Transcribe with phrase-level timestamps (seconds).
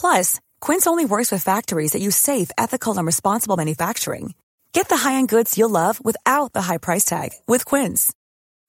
[0.00, 4.32] Plus, Quince only works with factories that use safe, ethical, and responsible manufacturing.
[4.72, 8.12] Get the high-end goods you'll love without the high price tag with Quince.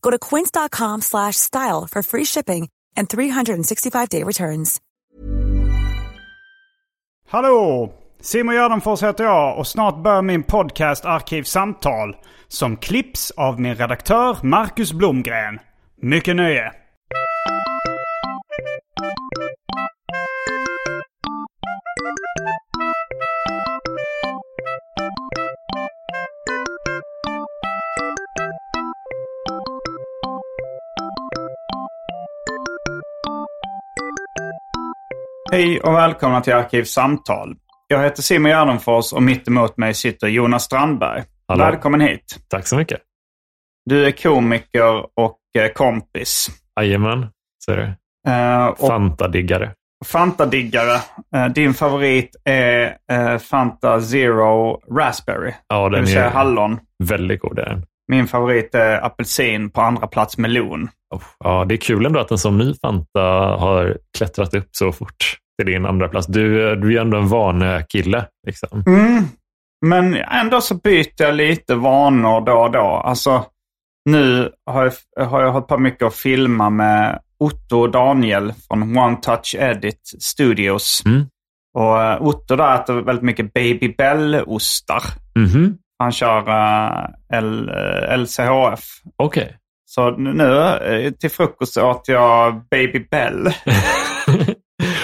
[0.02, 4.82] Go to quince.com slash style for free shipping and 365-day returns.
[7.28, 7.94] Hallå!
[8.22, 12.16] Simon Gärdenfors heter jag och snart börjar min podcast Arkivsamtal
[12.48, 15.60] som klipps av min redaktör Marcus Blomgren.
[16.02, 16.79] Mycket nöje!
[35.52, 37.56] Hej och välkomna till Arkivsamtal.
[37.88, 41.24] Jag heter Simon Gärdenfors och mitt emot mig sitter Jonas Strandberg.
[41.48, 41.64] Hallå.
[41.64, 42.40] Välkommen hit.
[42.48, 43.00] Tack så mycket.
[43.86, 46.48] Du är komiker och eh, kompis.
[46.80, 47.28] Jajamän,
[47.66, 47.96] så är det.
[48.78, 49.72] Och Fantadiggare.
[50.06, 50.96] Fanta-diggare.
[51.36, 55.54] Eh, din favorit är eh, Fanta Zero Raspberry.
[55.68, 56.80] Ja, det den vill säga är hallon.
[57.04, 57.60] väldigt god.
[57.60, 57.86] Är den.
[58.10, 60.90] Min favorit är apelsin, på andra plats melon.
[61.16, 63.22] Oh, Ja, det är kul ändå att en sån ny Fanta
[63.60, 66.28] har klättrat upp så fort till din andra plats.
[66.28, 68.26] Du, du är ändå en vanekille.
[68.48, 68.84] Liksom.
[68.88, 69.24] Mm.
[69.86, 72.80] Men ändå så byter jag lite vanor då och då.
[72.80, 73.46] Alltså,
[74.10, 78.98] nu har jag, har jag hållit på mycket att filma med Otto och Daniel från
[78.98, 81.04] One Touch Edit Studios.
[81.06, 81.26] Mm.
[81.78, 85.04] Och eh, Otto där äter väldigt mycket Baby Bell-ostar.
[85.36, 85.78] Mhm.
[86.00, 88.80] Han kör eh, L, eh, LCHF.
[89.18, 89.56] Okej.
[89.86, 93.48] Så nu eh, till frukost åt jag Baby Bell.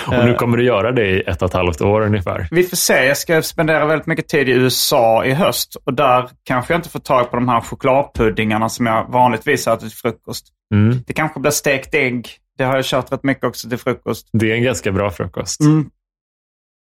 [0.07, 2.47] och nu kommer du göra det i ett och ett halvt år ungefär.
[2.51, 3.05] Vi får se.
[3.05, 5.77] Jag ska spendera väldigt mycket tid i USA i höst.
[5.83, 9.87] Och där kanske jag inte får tag på de här chokladpuddingarna som jag vanligtvis äter
[9.87, 10.47] till frukost.
[10.73, 11.03] Mm.
[11.07, 12.29] Det kanske blir stekt ägg.
[12.57, 14.29] Det har jag kört rätt mycket också till frukost.
[14.33, 15.61] Det är en ganska bra frukost.
[15.61, 15.89] Mm.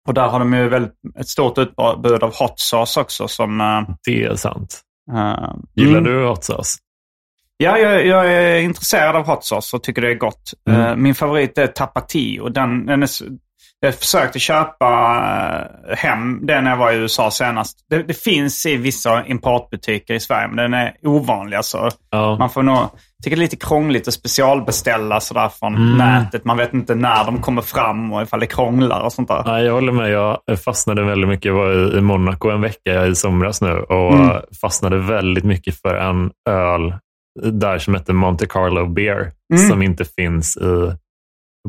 [0.09, 3.29] Och där har de ju väldigt, ett stort utbud av hot sauce också.
[3.29, 4.81] Som, eh, Det är sant.
[5.13, 6.05] eh, Gillar mm.
[6.05, 6.79] du hot sauce?
[7.57, 10.53] Ja, jag, jag är intresserad av hot sauce och tycker det är gott.
[10.69, 10.81] Mm.
[10.81, 12.49] Eh, min favorit är Tapatio.
[12.49, 13.09] Den, den är,
[13.81, 14.87] jag försökte köpa
[15.97, 17.79] hem den när jag var i USA senast.
[17.91, 21.57] Det, det finns i vissa importbutiker i Sverige, men den är ovanlig.
[21.57, 21.91] Alltså.
[22.11, 22.37] Ja.
[22.39, 22.79] Man får nog,
[23.25, 25.97] tycker det är lite krångligt att specialbeställa sådär från Mm.
[25.99, 26.45] nätet.
[26.45, 29.43] Man vet inte när de kommer fram och ifall det krånglar och sånt där.
[29.47, 30.11] Nej, jag håller med.
[30.11, 31.45] Jag fastnade väldigt mycket.
[31.45, 34.37] Jag var i- Monaco en vecka i somras nu och Mm.
[34.61, 36.95] fastnade väldigt mycket för en öl
[37.53, 39.69] där som heter Monte Carlo Beer Mm.
[39.69, 40.93] som inte finns i,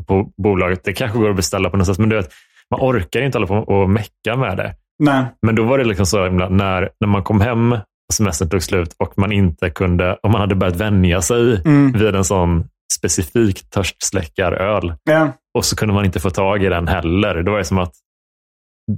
[0.08, 0.84] på bolaget.
[0.84, 2.30] Det kanske går att beställa på något sätt, men du vet,
[2.70, 4.74] man orkar inte hålla på och mecka med det.
[4.98, 5.24] Nej.
[5.42, 7.76] Men då var det liksom så himla, när, när man kom hem
[8.12, 11.92] semestern tog slut och man inte kunde, och man hade börjat vänja sig Mm.
[11.92, 12.64] vid en sån
[12.98, 15.32] specifik törstsläckaröl Ja.
[15.58, 17.42] och så kunde man inte få tag i den heller.
[17.42, 17.92] Då var det som att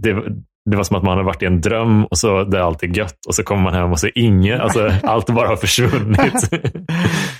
[0.02, 0.22] det,
[0.70, 2.96] det var som att man hade varit i en dröm och så det är alltid
[2.96, 6.50] gött och så kommer man hem och så är ingen, alltså allt bara har försvunnit.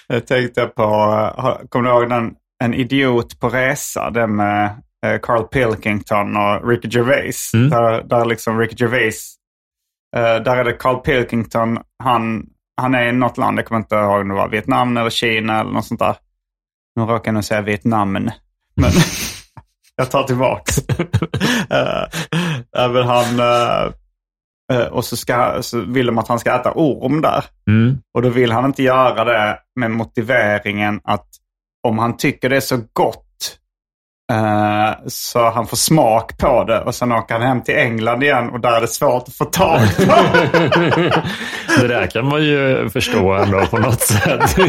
[0.08, 0.82] Jag tänkte på,
[1.68, 2.32] kommer du ihåg den,
[2.64, 4.10] En idiot på resa?
[4.10, 4.64] Den med
[5.06, 7.50] eh, Carl Pilkington och Ricky Gervais.
[7.54, 7.70] Mm.
[7.70, 9.34] Där, där liksom Ricky Gervais,
[10.12, 12.46] där är det Carl Pilkington, han,
[12.76, 15.60] han är i något land, jag kommer inte ihåg om det var Vietnam eller Kina
[15.60, 16.16] eller något sånt där.
[16.96, 18.30] Nu råkar jag nog säga Vietnam, men
[19.96, 20.78] jag tar tillbaks.
[20.88, 23.92] uh, men han, eh,
[24.72, 27.44] eh, och så, ska, så vill de att han ska äta orm där.
[27.68, 27.98] Mm.
[28.14, 31.28] Och då vill han inte göra det med motiveringen att
[31.88, 33.22] om han tycker det är så gott eh,
[35.06, 38.60] så han får smak på det och sen åker han hem till England igen och
[38.60, 40.02] där är det svårt att få tag på.
[41.80, 44.56] det där kan man ju förstå ändå på något sätt.
[44.56, 44.62] det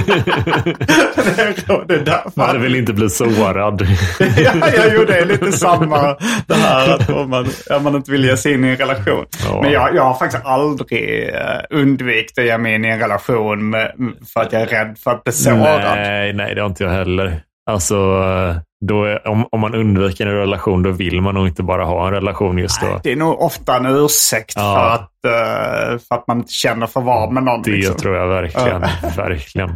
[1.41, 2.37] är, det är.
[2.37, 3.81] Man hade väl inte blivit sårad.
[4.19, 6.17] ja, ja, jo, det är lite samma
[6.47, 9.25] det här att om man, om man inte vill ge sig in i en relation.
[9.45, 9.61] Ja.
[9.61, 13.69] Men jag, jag har faktiskt aldrig eh, undvikit att ge mig in i en relation
[13.69, 13.91] med,
[14.33, 15.81] för att jag är rädd för att bli sårad.
[15.81, 17.41] Nej, nej, det har inte jag heller.
[17.65, 17.95] Alltså,
[18.87, 22.13] då om, om man undviker en relation, då vill man nog inte bara ha en
[22.13, 22.99] relation just då.
[23.03, 24.75] Det är nog ofta en ursäkt Ja.
[24.75, 27.61] för, att, eh, för att man inte känner för vara med någon.
[27.61, 27.95] Det liksom.
[27.95, 28.81] tror jag verkligen.
[29.17, 29.69] verkligen.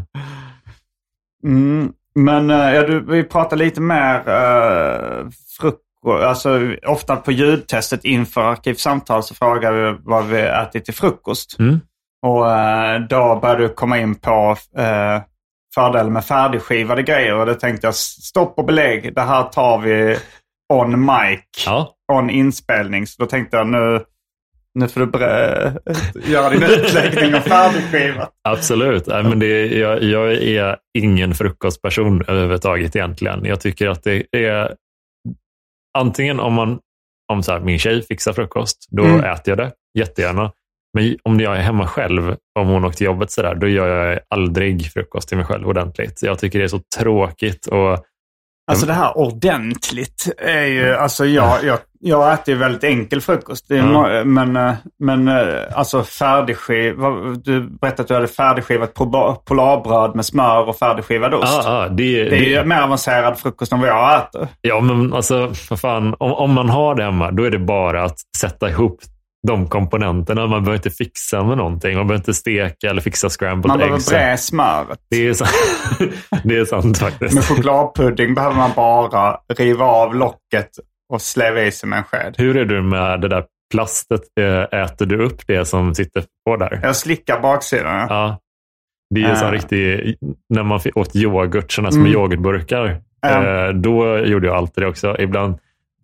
[1.43, 5.83] Mm, men eh, ja, du, vi pratar lite mer uh, frukost.
[6.23, 11.59] Alltså, ofta på ljudtestet inför Arkivsamtal så frågar vi vad vi ätit till frukost.
[11.59, 11.79] Mm.
[12.21, 15.21] Och eh, då började du komma in på uh,
[15.77, 17.35] fördelen med färdigskivade grejer.
[17.35, 19.15] Och då tänkte jag stopp och belägg.
[19.15, 20.17] Det här tar vi
[20.73, 21.39] on mic.
[21.65, 21.93] Ja.
[22.11, 23.07] On inspelning.
[23.07, 24.03] Så då tänkte jag nu,
[24.73, 25.19] nu får du
[26.31, 28.31] göra din utläggning om färdigskivat.
[28.43, 29.07] Absolut.
[29.07, 33.45] Nej, men det, jag, jag är ingen frukostperson överhuvudtaget egentligen.
[33.45, 34.75] Jag tycker att det är
[35.97, 36.79] antingen om, man,
[37.33, 39.23] om så här, min tjej fixar frukost, då Mm.
[39.23, 40.51] äter jag det jättegärna.
[40.93, 43.87] Men om jag är hemma själv, om hon åker till jobbet, så där, då gör
[44.09, 46.19] jag aldrig frukost till mig själv ordentligt.
[46.23, 47.67] Jag tycker det är så tråkigt.
[47.67, 48.03] Och,
[48.71, 53.65] Alltså det här ordentligt är ju, alltså jag, jag, jag äter ju väldigt enkel frukost.
[53.69, 58.93] Det må- Men, eh, men eh, alltså färdigskiv, vad- du berättade att du hade färdigskivat
[58.93, 61.67] pola- polarbröd med smör och färdigskivad ost.
[61.67, 64.47] ah, ah, det, Det är ju mer avancerad frukost än vad jag äter.
[64.61, 68.03] Ja, men alltså, vad fan, om, om man har det hemma, då är det bara
[68.03, 68.99] att sätta ihop
[69.47, 70.41] de komponenterna.
[70.47, 71.97] Man behöver inte fixa med någonting.
[71.97, 74.09] Man behöver inte steka eller fixa scrambled Man behöver eggs.
[74.09, 74.99] bre smöret.
[75.09, 75.49] Det är, sant.
[76.43, 77.35] det är sant faktiskt.
[77.35, 80.69] Med chokladpudding behöver man bara riva av locket
[81.13, 82.35] och släva i sig med en sked.
[82.37, 84.21] Hur är du med det där plastet?
[84.39, 86.79] Eh, Äter du upp det som sitter på där?
[86.83, 88.07] Jag slickar baksidan.
[88.09, 88.39] Ja.
[89.15, 89.51] Det är ju Äh.
[89.51, 90.15] riktig,
[90.49, 92.11] när man åt yoghurt, sådana Mm.
[92.13, 93.01] yoghurtburkar.
[93.21, 93.65] Ja.
[93.67, 95.15] Eh, då gjorde jag alltid det också.
[95.19, 95.55] Ibland,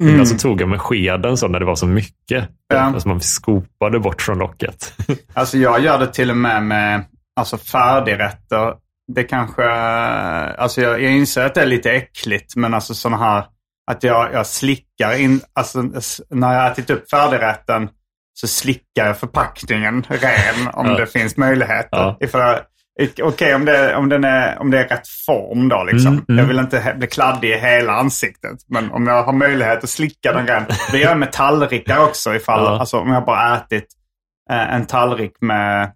[0.04, 0.14] Mm.
[0.14, 2.50] ibland så tog jag med skeden så när det var så mycket.
[2.68, 2.80] Ja.
[2.80, 4.94] Alltså man skopade bort från locket.
[5.34, 7.06] Alltså jag gör det till och med med
[7.40, 8.74] alltså färdigrätter.
[9.14, 9.70] Det kanske,
[10.58, 13.46] alltså jag, jag inser att det är lite äckligt, men alltså sådana här,
[13.92, 15.82] att jag, jag slickar in, alltså
[16.30, 17.90] när jag har ätit upp färdigrätten
[18.34, 20.98] så slickar jag förpackningen ren om Ja.
[20.98, 21.88] det finns möjligheter.
[21.92, 22.18] Ja.
[22.22, 22.60] Ifall jag-
[23.22, 26.08] Okej, om, det, om, den är, om det är rätt form då liksom.
[26.14, 26.40] Mm, mm.
[26.40, 28.58] Jag vill inte bli kladdig i hela ansiktet.
[28.70, 30.64] Men om jag har möjlighet att slicka den ren.
[30.92, 32.36] Det gör jag med tallrikar också.
[32.36, 32.80] Ifall, Ja.
[32.80, 33.86] alltså, om jag bara ätit
[34.52, 35.92] eh, en tallrik med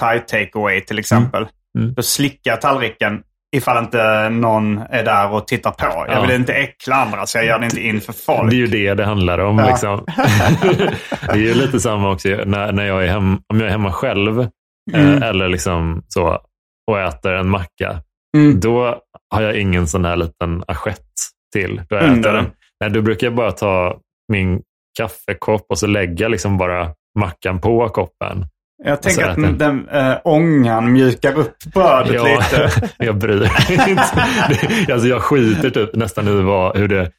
[0.00, 1.46] thai takeaway till exempel.
[1.78, 1.94] Mm.
[1.94, 3.22] Då slickar jag tallriken
[3.56, 5.84] ifall inte någon är där och tittar på.
[6.08, 6.20] Jag Ja.
[6.22, 8.50] vill inte äckla andra så jag gör det inte inför folk.
[8.50, 9.58] Det är ju det det handlar om.
[9.58, 9.66] Ja.
[9.66, 10.04] Liksom.
[11.26, 13.92] det är ju lite samma också när, när jag är hem, om jag är hemma
[13.92, 14.48] själv
[14.92, 15.22] Mm.
[15.22, 16.40] eh, eller liksom så,
[16.90, 18.02] och äter en macka.
[18.36, 18.60] Mm.
[18.60, 19.00] Då
[19.34, 21.06] har jag ingen sån här liten assiett
[21.52, 21.82] till.
[21.88, 22.22] Då äter den.
[22.22, 22.46] den.
[22.80, 24.00] Nej, då brukar jag bara ta
[24.32, 24.62] min
[24.98, 28.46] kaffekopp och så lägga liksom bara mackan på koppen.
[28.84, 29.52] Jag tänker att äter.
[29.52, 32.90] den äh, ångan mjukar upp brödet Ja, lite.
[33.04, 34.92] jag bryr mig inte.
[34.92, 37.10] Alltså jag skiter typ nästan i vad, hur det,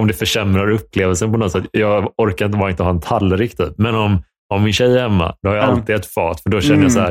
[0.00, 1.64] om det försämrar upplevelsen på något sätt.
[1.72, 3.78] Jag orkar inte bara inte ha en tallrik typ.
[3.78, 4.22] Men om,
[4.54, 5.68] om min tjej är hemma, då har jag Ja.
[5.68, 6.40] alltid ett fat.
[6.40, 6.82] För då känner Mm.
[6.84, 7.10] jag så här,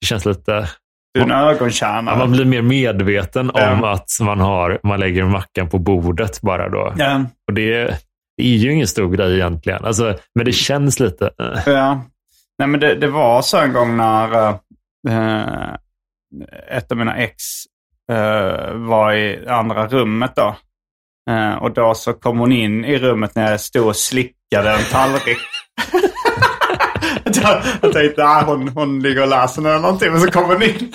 [0.00, 0.68] det känns lite,
[1.14, 2.14] Du är en ögontjänare.
[2.14, 6.68] ja, man blir mer medveten om att man, har, man lägger mackan på bordet bara
[6.68, 6.92] då.
[7.48, 7.84] Och det,
[8.36, 9.84] det är ju ingen stor grej egentligen.
[9.84, 12.02] Alltså, men det känns lite, eh, Ja.
[12.58, 14.48] Nej, men det, det var så en gång när
[15.08, 15.74] eh,
[16.68, 17.34] ett av mina ex
[18.12, 20.56] eh, var i andra rummet då.
[21.30, 24.84] Eh, och då så kom hon in i rummet när jag stod och slickade en
[24.90, 25.38] tallrik.
[27.24, 30.62] jag, jag tänkte att hon, hon ligger och läser eller någonting, men så kom hon
[30.62, 30.92] in.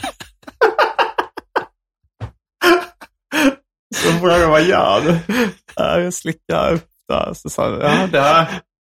[3.95, 5.17] så frågade jag vad gör du?
[5.75, 7.33] "Ja, Jag slickar upp där.
[7.33, 8.47] Så sa jag, ja det här.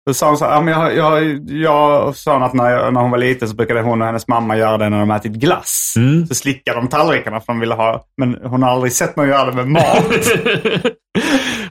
[0.07, 2.93] Då sa hon så här, ja, men jag, jag, jag sa hon att när, jag,
[2.93, 5.31] när hon var liten så brukade hon och hennes mamma göra det när de ätit
[5.31, 5.93] glass.
[5.97, 6.27] Mm.
[6.27, 9.45] Så slickade de tallrikarna för de ville ha, men hon har aldrig sett någon göra
[9.51, 10.05] det med mat.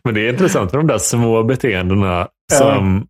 [0.05, 2.29] Men det är intressant med de där små beteendena.
[2.53, 3.07] Som,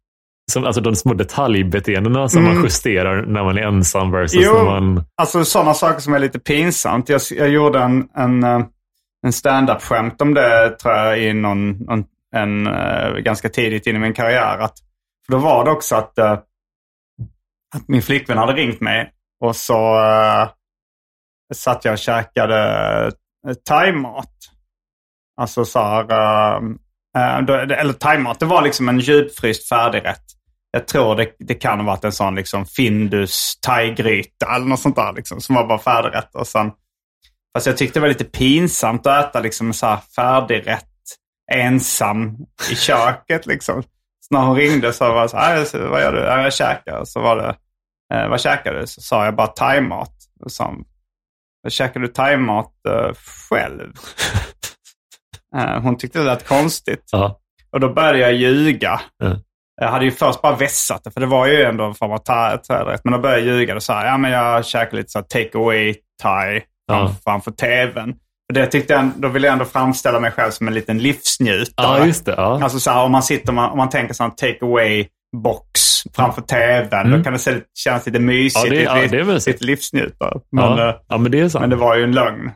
[0.52, 2.54] som, alltså de små detaljbeteendena som Mm.
[2.54, 4.54] man justerar när man är ensam versus Jo.
[4.54, 5.04] när man...
[5.16, 7.08] Alltså sådana saker som är lite pinsamt.
[7.08, 8.60] Jag, jag gjorde en, en, eh,
[9.26, 12.04] en stand-up-skämt om det tror jag i någon, någon,
[12.36, 14.58] en, eh, ganska tidigt in i min karriär.
[14.58, 14.74] Att,
[15.26, 16.32] för då var det också att, eh,
[17.74, 19.10] att min flickvän hade ringt mig
[19.40, 20.48] och så uh,
[21.54, 22.56] satt jag och käkade
[23.48, 24.30] uh, thaimat.
[25.40, 26.74] Alltså så här, då-
[27.18, 27.36] Eh,
[27.78, 30.24] eller thaimat, det var liksom en djupfryst färdigrätt.
[30.70, 34.96] Jag tror det, det kan ha varit en sån liksom Findus thaigryta eller något sånt
[34.96, 36.34] där liksom, som var bara färdigrätt.
[36.34, 36.72] Och sen,
[37.56, 40.88] fast jag tyckte det var lite pinsamt att äta liksom så här färdigrätt
[41.52, 42.36] ensam
[42.70, 43.46] i köket.
[43.46, 43.82] Liksom.
[44.20, 46.18] Så när hon ringde så var jag så här, äh, vad gör du?
[46.18, 47.04] Jag käkar.
[47.04, 47.56] Så var det,
[48.14, 48.86] eh, vad käkar du?
[48.86, 50.12] Så sa jag bara thaimat.
[50.46, 50.74] Sa
[51.68, 53.12] Käkar du thaimat eh,
[53.48, 53.92] själv?
[55.56, 57.08] Eh, hon tyckte det lät konstigt.
[57.12, 57.38] Ja.
[57.72, 59.00] Och då började jag ljuga.
[59.18, 59.36] Ja.
[59.80, 62.18] Jag hade ju först bara vässat det, för det var ju ändå en form av
[62.24, 63.00] thai- thairätt.
[63.04, 65.58] Men då började jag ljuga och sa ja men jag käkar lite så här take
[65.58, 68.10] away thai framför, framför tvn.
[68.48, 71.98] Och det tyckte jag, då ville jag ändå framställa mig själv som en liten livsnjutare.
[71.98, 72.34] Ja, just det.
[72.36, 72.62] Ja.
[72.62, 75.06] Alltså så här, om man sitter, om man, om man tänker sån take away
[75.42, 75.80] box
[76.16, 78.66] framför tvn, då kan det kännas lite mysigt.
[78.66, 78.82] Mm.
[78.84, 79.46] Ja, det- ja, det är mysigt.
[79.60, 80.40] lite livsnjutare.
[80.52, 81.02] Men, eh, ja.
[81.08, 81.60] ja, men det är sant.
[81.60, 82.50] men det var ju en lögn.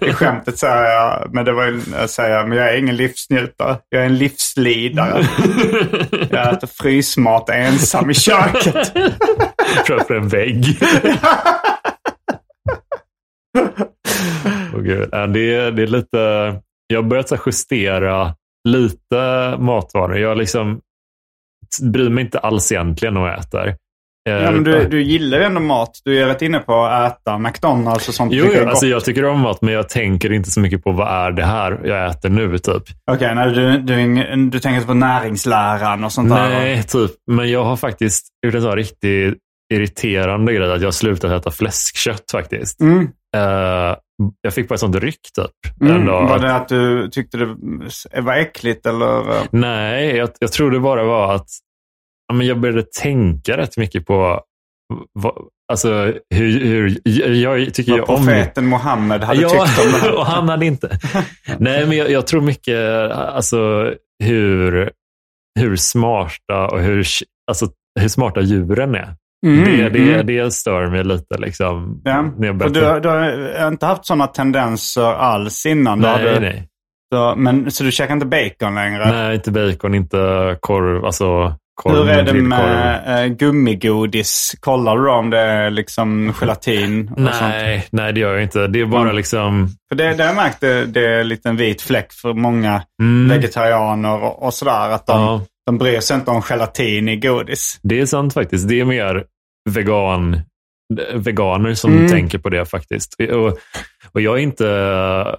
[0.00, 2.96] I, I skämtet säger jag, men det var ju, jag säger, men jag är ingen
[2.96, 3.76] livsnjutare.
[3.88, 5.22] Jag är en livslidare.
[6.30, 8.92] Jag äter frysmat ensam i köket.
[9.86, 10.64] framför en vägg.
[14.74, 15.08] Åh, Gud.
[15.12, 16.18] Ja, det, är, det är lite...
[16.86, 18.34] Jag har börjat justera
[18.68, 20.18] lite matvanor.
[20.18, 20.80] Jag liksom
[21.82, 23.66] bryr mig inte alls egentligen när jag äter.
[23.68, 23.74] Eh,
[24.44, 26.00] Ja, men du, du gillar ju ändå mat.
[26.04, 28.32] Du är rätt inne på att äta McDonalds och sånt.
[28.32, 31.08] Jo, jo alltså jag tycker om mat, men jag tänker inte så mycket på vad
[31.08, 32.58] är det här jag äter nu.
[32.58, 32.82] typ.
[33.10, 36.48] Okej, nej, du, du, du tänker på näringsläran och sånt där?
[36.48, 37.10] Nej, typ.
[37.30, 39.34] Men jag har faktiskt gjort en sån riktigt
[39.74, 40.72] irriterande grej.
[40.72, 42.80] Att jag har slutat äta fläskkött faktiskt.
[42.80, 43.02] Mm.
[43.36, 43.96] Eh,
[44.40, 45.80] jag fick bara ett sånt ryck typ.
[45.82, 46.06] Mm.
[46.06, 47.56] Var det att du tyckte det
[48.20, 49.42] var äckligt eller?
[49.50, 51.48] Nej, jag, jag tror det bara var att
[52.28, 54.40] ja, men jag började tänka rätt mycket på
[55.12, 55.34] vad,
[55.72, 58.26] alltså, hur, hur jag, jag tycker Vad ju om...
[58.26, 60.14] profeten Mohammed hade ja, tyckt om det här.
[60.18, 60.98] och han hade inte.
[61.58, 63.92] Nej, men jag, jag tror mycket alltså,
[64.24, 64.90] hur,
[65.60, 67.06] hur smarta och hur,
[67.50, 67.68] alltså,
[68.00, 69.14] hur smarta djuren är.
[69.46, 70.26] Mm, det, det, mm.
[70.26, 71.38] det stör mig lite.
[71.38, 72.18] Liksom, Ja.
[72.64, 75.98] Och du, du har inte haft sådana tendenser alls innan?
[75.98, 76.68] Nej, du, nej.
[77.14, 79.12] Så, men, så du käkar inte bacon längre?
[79.12, 81.04] nej, inte bacon, inte korv.
[81.04, 84.54] Alltså, korv Hur är det med äh, gummigodis?
[84.60, 87.08] Kollar du om det är liksom gelatin?
[87.08, 87.40] Och sånt?
[87.40, 88.66] Nej, nej, det gör jag inte.
[88.66, 89.16] Det är bara Mm.
[89.16, 89.68] liksom...
[89.88, 92.82] För det, det har jag märkt, det, det är en liten vit fläck för många
[93.02, 94.90] Mm, vegetarianer och, och sådär.
[94.90, 97.80] Att de, ja, de bryr sig inte om gelatin i godis.
[97.82, 98.68] det är sant faktiskt.
[98.68, 99.24] Det är mer
[99.70, 100.40] vegan,
[101.14, 102.08] veganer som Mm.
[102.08, 103.14] tänker på det faktiskt.
[103.32, 103.58] Och,
[104.12, 104.66] och jag inte,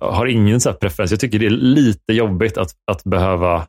[0.02, 1.12] har ingen så preferens.
[1.12, 3.66] Jag tycker det är lite jobbigt att, att behöva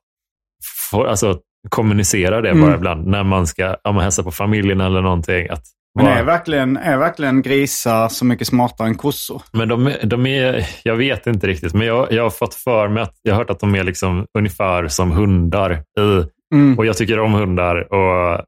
[0.90, 1.38] få, alltså,
[1.68, 2.62] kommunicera det Mm.
[2.62, 3.06] bara ibland.
[3.06, 5.48] När man ska ja, man hälsa på familjen eller någonting.
[5.50, 5.62] Att,
[5.94, 9.42] Men är verkligen, är verkligen grisar så mycket smartare än kossor?
[9.52, 13.02] Men de, de är, jag vet inte riktigt, men jag, jag har fått för mig
[13.02, 15.72] att jag har hört att de är liksom ungefär som hundar.
[15.72, 16.78] I, Mm.
[16.78, 18.44] och jag tycker om hundar och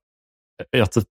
[0.71, 1.05] jag, typ,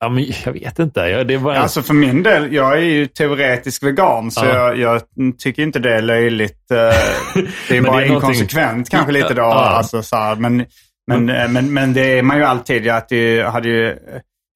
[0.00, 1.24] ja, men jag vet inte.
[1.24, 4.54] Det är bara, Alltså för min del, jag är ju teoretisk vegan så Ja.
[4.54, 5.02] jag, jag
[5.38, 6.70] tycker inte det är löjligt.
[6.70, 6.76] eh,
[7.68, 9.42] Det är bara det är någonting- inkonsekvent kanske lite då.
[9.42, 9.54] Ja.
[9.54, 10.66] Alltså, så här, men,
[11.06, 12.88] men, eh, men, men det är man ju alltid.
[12.88, 13.96] Att ju, hade ju,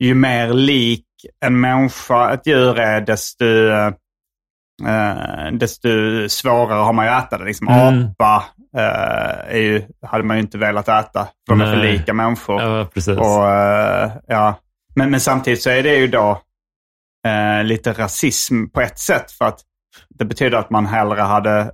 [0.03, 1.05] ju mer lik
[1.45, 3.45] en människa ett djur är desto,
[4.83, 5.89] eh, desto
[6.29, 7.45] svårare har man ju att äta det.
[7.45, 8.11] Liksom, Mm.
[8.19, 8.45] Apa
[8.77, 11.29] eh, är ju, hade man ju inte velat äta.
[11.47, 12.63] För de är för lika människor.
[12.63, 12.89] ja.
[13.09, 14.55] Och, eh, ja.
[14.95, 16.41] men, men samtidigt så är det ju då
[17.65, 19.33] lite rasism på ett sätt.
[19.33, 19.61] För att
[20.09, 21.71] det betyder att man hellre hade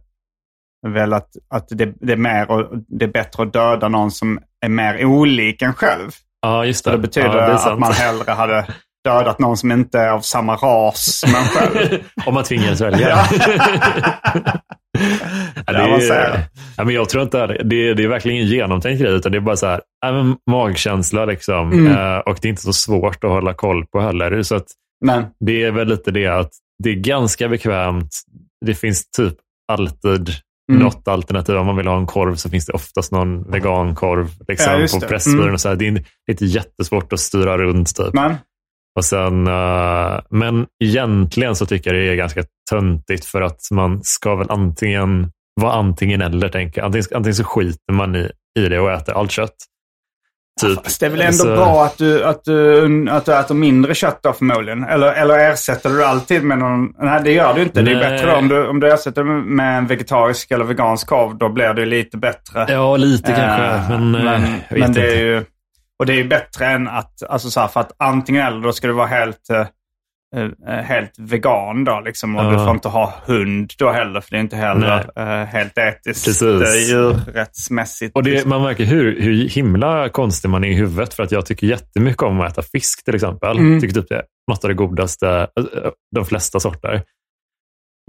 [0.87, 4.69] velat att det, det, är mer och, det är bättre att döda någon som är
[4.69, 6.11] mer olik en själv.
[6.43, 6.91] ja, just det.
[6.91, 8.67] Så det betyder ja, det att man hellre hade
[9.05, 12.03] dödat någon som inte är av samma ras som en själv.
[12.27, 13.09] Om man tvingas välja.
[13.09, 13.27] Ja.
[15.67, 16.61] Ja, säger är, du?
[16.77, 19.39] ja, men jag tror inte det, det, det är verkligen ingen genomtänkt grej, utan det
[19.39, 19.81] är bara så här,
[20.13, 21.25] men magkänsla.
[21.25, 21.73] Liksom.
[21.73, 21.87] Mm.
[21.93, 24.43] Eh, och det är inte så svårt att hålla koll på heller.
[24.43, 24.67] Så att
[25.05, 26.51] Men det är väl lite det att
[26.83, 28.11] det är ganska bekvämt.
[28.67, 29.35] Det finns typ
[29.73, 30.31] alltid
[30.71, 30.83] Mm.
[30.83, 31.57] något alternativ.
[31.57, 34.99] Om man vill ha en korv så finns det oftast någon vegankorv liksom, Ja, på
[34.99, 35.07] det.
[35.07, 35.41] Pressbyrån.
[35.43, 35.55] Mm.
[35.55, 35.77] Och så här.
[35.77, 37.97] Det det är inte jättesvårt att styra runt.
[37.97, 38.15] Typ.
[38.15, 38.37] Men,
[39.01, 44.01] Och sen, eh, men egentligen så tycker jag det är ganska töntigt för att man
[44.03, 45.31] ska väl antingen
[45.61, 46.49] vara antingen eller.
[46.49, 46.83] Tänker.
[46.83, 49.55] Antingen, antingen så skiter man i, i det och äter allt kött.
[50.61, 50.79] Typ.
[51.01, 54.19] det är väl ändå Så- bra att du, att, du, att du äter mindre kött
[54.23, 54.85] då förmodligen?
[54.85, 56.95] Eller, eller ersätter du alltid med någon...
[56.99, 57.83] Nej, det gör du inte.
[57.83, 58.11] Det är Nej.
[58.11, 61.39] bättre om du, om du ersätter med en vegetarisk eller vegansk korv.
[61.39, 62.67] Då blir det lite bättre.
[62.69, 63.95] Ja, lite kanske.
[63.95, 65.03] Eh, Men, eh, men, men det inte.
[65.03, 65.45] är ju...
[66.01, 68.73] Och det är ju bättre än att, alltså så här, för att antingen eller då
[68.73, 69.67] ska du vara helt, eh,
[70.69, 72.37] eh, helt vegan då liksom.
[72.37, 72.51] Och Ja.
[72.51, 76.25] du får inte ha hund då heller, för det är inte heller eh, helt etiskt
[76.25, 76.43] Precis.
[76.43, 78.17] eh, djurrättsmässigt.
[78.17, 81.15] Och det, man märker hur, hur himla konstig man är i huvudet.
[81.15, 83.59] För att jag tycker jättemycket om att äta fisk till exempel.
[83.59, 83.81] Mm.
[83.81, 87.03] Tycker typ det är något av det godaste, eh, de flesta sorter.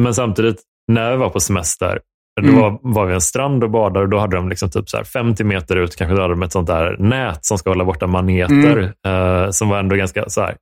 [0.01, 1.99] Men samtidigt, när jag var på semester,
[2.41, 2.61] då Mm.
[2.61, 5.03] var, var vi en strand och badade och då hade de liksom typ så här
[5.03, 8.07] 50 meter ut, kanske då hade de ett sånt där nät som ska hålla borta
[8.07, 8.93] maneter.
[9.07, 9.43] Mm.
[9.43, 10.55] eh, som var ändå ganska så här,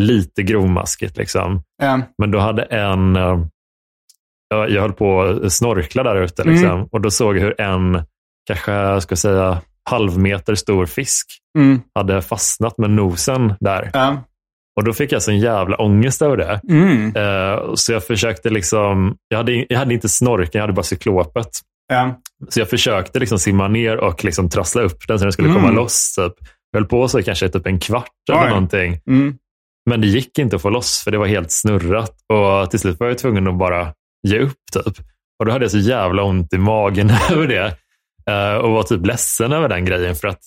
[0.00, 1.16] lite grovmaskigt.
[1.16, 1.62] Liksom.
[1.82, 2.00] Ja.
[2.18, 3.38] Men då hade en, eh,
[4.48, 6.44] jag, jag höll på att snorkla där ute.
[6.44, 8.02] Liksom, Och då såg jag hur en,
[8.46, 11.26] kanske ska säga, halvmeter stor fisk
[11.58, 11.80] Mm.
[11.94, 13.90] hade fastnat med nosen där.
[14.76, 16.60] Och då fick jag sån jävla ångest över det.
[16.68, 17.16] Mm.
[17.16, 21.48] Eh, så jag försökte liksom, jag hade, jag hade inte snorken, jag hade bara cyklopet.
[21.88, 22.20] Ja.
[22.48, 25.60] Så jag försökte liksom simma ner och liksom trassla upp den så den skulle Mm.
[25.62, 26.14] komma loss.
[26.14, 26.32] Typ.
[26.72, 28.48] Jag höll på så i kanske typ en kvart eller Oj.
[28.48, 29.00] någonting.
[29.06, 29.34] Mm.
[29.90, 32.12] Men det gick inte att få loss för det var helt snurrat.
[32.32, 33.92] Och till slut var jag tvungen att bara
[34.28, 34.56] ge upp.
[34.72, 34.94] Typ.
[35.38, 37.76] Och då hade jag så jävla ont i magen över det.
[38.30, 40.14] Eh, och var typ ledsen över den grejen.
[40.16, 40.40] för att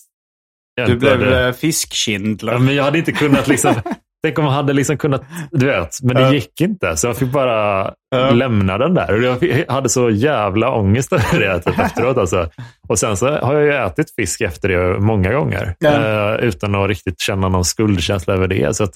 [0.86, 1.52] Du blev hade- hade...
[1.52, 2.52] fiskkindler.
[2.52, 3.74] Ja, men jag hade inte kunnat liksom...
[4.24, 6.32] Tänk om man hade liksom kunnat, du vet, men det Ja.
[6.32, 6.96] gick inte.
[6.96, 8.30] Så jag fick bara Ja.
[8.30, 9.20] lämna den där.
[9.22, 12.16] Jag hade så jävla ångest över det typ, efteråt.
[12.18, 12.48] Alltså.
[12.88, 15.74] Och sen så har jag ju ätit fisk efter det många gånger.
[15.84, 18.76] Eh, utan att riktigt känna någon skuldkänsla över det.
[18.76, 18.92] Så att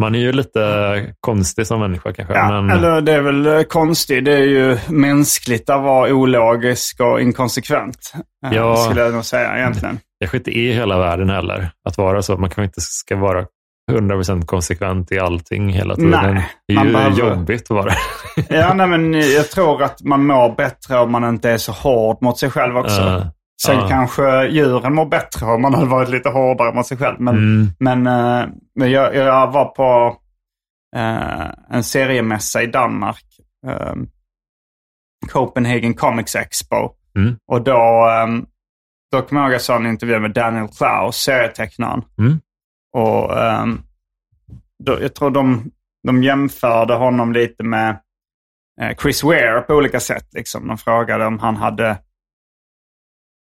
[0.00, 2.34] man är ju lite konstig som människa kanske.
[2.34, 4.24] Ja, men, eller det är väl eh, konstigt.
[4.24, 8.12] Det är ju mänskligt att vara ologisk och inkonsekvent.
[8.46, 8.76] eh, Ja.
[8.76, 9.98] Skulle jag nog säga egentligen.
[10.20, 12.32] kanske inte är hela världen heller att vara så.
[12.36, 13.44] Man kanske inte ska vara
[13.88, 16.10] 100% konsekvent i allting hela tiden.
[16.10, 17.92] Nej, det är ju behöver- jobbigt vara.
[18.48, 22.18] Ja, nej, men jag tror att man mår bättre om man inte är så hård
[22.22, 23.00] mot sig själv också.
[23.00, 23.32] Ja.
[23.66, 23.88] Sen Ja.
[23.88, 27.20] kanske djuren mår bättre om man hade varit lite hårdare mot sig själv.
[27.20, 27.66] Men, Mm.
[27.78, 28.02] men,
[28.74, 30.16] men jag, jag var på
[30.96, 33.24] eh, en seriemässa i Danmark.
[33.66, 33.94] eh,
[35.30, 36.90] Copenhagen Comics Expo.
[37.16, 37.36] Mm.
[37.52, 38.46] Och då, um,
[39.12, 42.02] då kommer jag ihåg att jag såg en intervju med Daniel Klaus, serietecknaren.
[42.18, 42.40] Mm.
[42.92, 43.82] Och ehm,
[44.84, 45.70] då, jag tror de,
[46.06, 48.00] de jämförde honom lite med
[48.80, 50.26] eh, Chris Ware på olika sätt.
[50.32, 50.68] Liksom.
[50.68, 51.98] De frågade om han hade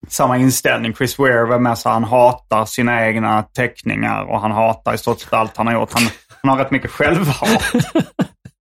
[0.08, 0.94] samma inställning.
[0.94, 5.20] Chris Ware var med så han hatar sina egna teckningar och han hatar i stort
[5.20, 5.94] sett allt han har gjort.
[5.94, 6.04] Han,
[6.42, 7.62] han har rätt mycket självhat.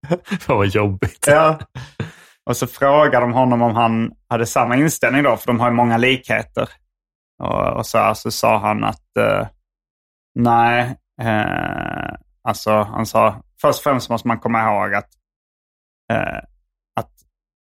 [0.41, 1.25] Fan vad jobbigt.
[1.27, 1.59] Ja.
[2.47, 5.75] Och så frågade de honom om han hade samma inställning då, för de har ju
[5.75, 6.69] många likheter.
[7.43, 9.47] Och, och så, här, så sa han att eh,
[10.35, 15.09] nej, eh, alltså han sa först och främst måste man komma ihåg att,
[16.13, 16.39] eh,
[17.01, 17.11] att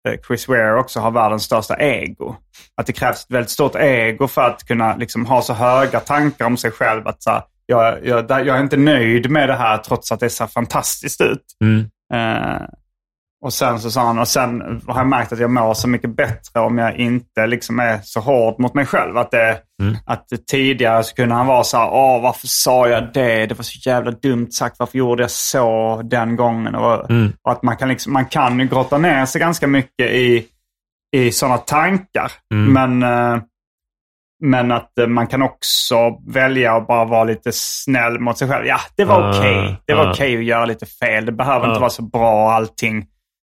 [0.09, 2.37] eh, Chris Ware också har världens största ego.
[2.75, 6.47] Att det krävs ett väldigt stort ego för att kunna liksom, ha så höga tankar
[6.47, 7.09] om sig själv.
[7.09, 10.31] Att så här, jag, jag, jag är inte nöjd med det här trots att det
[10.31, 11.45] ser fantastiskt ut.
[11.65, 11.91] Mm.
[12.15, 12.63] Eh,
[13.43, 16.17] och sen så sa han, och sen har jag märkt att jag mår så mycket
[16.17, 19.17] bättre om jag inte liksom är så hård mot mig själv.
[19.19, 19.97] Att, det, Mm.
[20.07, 23.47] att tidigare så kunde han vara så här, åh varför sa jag det?
[23.47, 26.75] Det var så jävla dumt sagt, varför gjorde jag så den gången?
[26.75, 27.33] Och, Mm.
[27.43, 30.47] och att man kan, liksom, man kan grotta ner sig ganska mycket i,
[31.17, 32.33] i sådana tankar.
[32.55, 32.73] Mm.
[33.01, 33.03] Men,
[33.35, 33.43] eh,
[34.45, 35.97] men att eh, man kan också
[36.29, 38.67] välja att bara vara lite snäll mot sig själv.
[38.67, 39.77] Ja, det var Ah, okej.
[39.87, 40.11] Det var ah.
[40.11, 41.27] okej att göra lite fel.
[41.27, 41.69] Det behöver Ah.
[41.69, 43.07] inte vara så bra allting.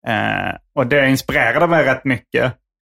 [0.08, 2.52] Eh, och det inspirerade mig rätt mycket.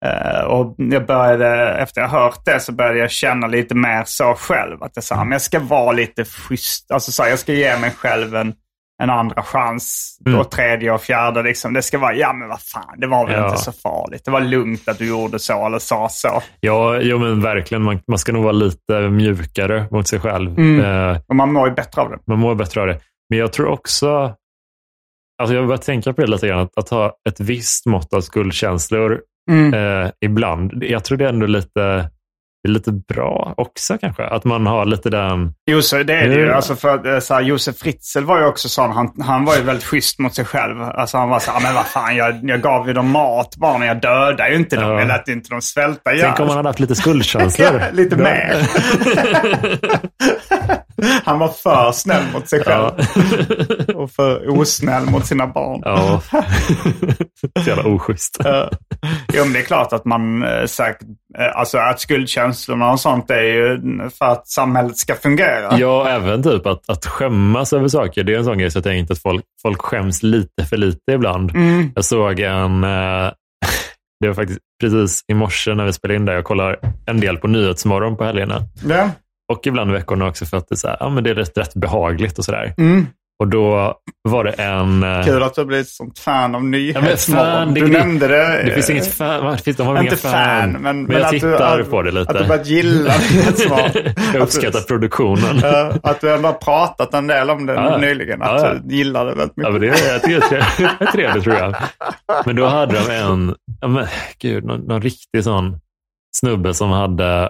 [0.05, 4.33] Eh, och jag började, efter jag hört det så började jag känna lite mer så
[4.33, 4.83] själv.
[4.83, 6.91] Att jag, sa, men jag ska vara lite schysst.
[6.91, 8.53] Alltså så här, jag ska ge mig själv en,
[9.03, 10.17] en andra chans.
[10.25, 10.39] Mm.
[10.39, 11.43] Och tredje och fjärde.
[11.43, 11.73] Liksom.
[11.73, 13.47] Det ska vara, ja men vad fan, det var väl Ja.
[13.49, 14.25] inte så farligt.
[14.25, 16.41] Det var lugnt att du gjorde så eller sa så.
[16.59, 17.81] Ja, jo, men verkligen.
[17.83, 20.59] Man, man ska nog vara lite mjukare mot sig själv.
[20.59, 20.85] Mm.
[21.11, 22.17] Eh, Och man mår ju bättre av det.
[22.27, 22.99] man mår bättre av det.
[23.29, 24.33] Men jag tror också,
[25.41, 28.13] alltså jag har börjat tänka på det lite grann, att, att ha ett visst mått
[28.13, 29.73] av skuldkänslor Mm.
[29.73, 30.83] eh, ibland.
[30.83, 32.09] Jag tror det är ändå lite,
[32.63, 34.23] det är lite bra också kanske.
[34.23, 36.51] Att man har lite den, Jo, så det är det ju.
[36.53, 38.91] Alltså för, eh, så här, Josef Fritzl var ju också sån.
[38.91, 40.81] Han, han var ju väldigt schysst mot sig själv.
[40.81, 43.77] Alltså han var så här, men vad fan, jag, jag gav ju dem mat bara,
[43.77, 44.91] men jag dödade ju inte dem.
[44.91, 44.99] Ja.
[44.99, 46.25] Jag lät inte dem svälta ihjäl.
[46.25, 47.79] tänk om man hade haft lite skuldkänslor.
[47.79, 48.67] Ja, lite mer.
[51.23, 52.91] Han var för snäll mot sig själv.
[52.97, 53.93] Ja.
[53.95, 55.81] Och för osnäll mot sina barn.
[55.85, 56.21] ja.
[57.41, 58.37] Så jävla oschysst.
[59.33, 63.43] Jo, men det är klart att man eh, säkert, alltså att skuldkänslorna och sånt är
[63.43, 65.77] ju för att samhället ska fungera.
[65.77, 68.23] Ja, även typ att, att skämmas över saker.
[68.23, 71.11] Det är en sån grej så jag tänkte att folk, folk skäms lite för lite
[71.11, 71.51] ibland.
[71.55, 71.91] Mm.
[71.95, 72.89] Jag såg en, eh,
[74.19, 77.37] det var faktiskt precis i morse när vi spelade in där, jag kollar en del
[77.37, 78.61] på Nyhetsmorgon på helgerna.
[78.85, 79.09] Ja.
[79.53, 81.57] Och ibland veckorna också för att det är, så här, ja, men det är rätt,
[81.57, 82.73] rätt behagligt och sådär.
[82.77, 83.07] Mm.
[83.43, 83.93] Och då
[84.29, 85.03] var det en...
[85.03, 87.45] eh, Kul att du har blivit sånt fan av Nyhetsmorgon.
[87.45, 88.63] fan, du det- nämnde det.
[88.65, 91.25] Det finns inget fan, det finns, de har Inte inga fan, men, men, men jag
[91.25, 92.31] att du- tittar att- på det lite.
[92.31, 94.13] Att du börjat gilla Nyhetsmorgon.
[94.33, 95.59] jag uppskattar produktionen.
[95.61, 97.97] Ja, att du ändå har pratat en del om det Ja.
[97.97, 98.41] nyligen.
[98.41, 98.73] Att Ja, ja.
[98.83, 99.71] du gillar det väldigt Ja, mycket.
[99.71, 100.39] men det, är, jag tycker
[100.99, 101.75] det är trevligt tror jag.
[102.45, 104.07] Men då hade de en, ja, men,
[104.39, 105.79] gud, någon, någon riktig sån
[106.37, 107.49] snubbe som hade,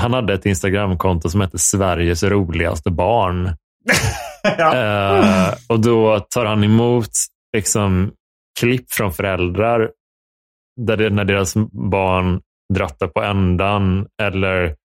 [0.00, 3.44] han hade ett Instagramkonto som hette Sveriges roligaste barn.
[4.58, 4.76] ja.
[4.76, 7.10] Eh, och då tar han emot
[7.56, 8.12] liksom
[8.60, 9.90] klipp från föräldrar
[10.80, 12.40] där det, när deras barn
[12.74, 14.76] drattar på ändan eller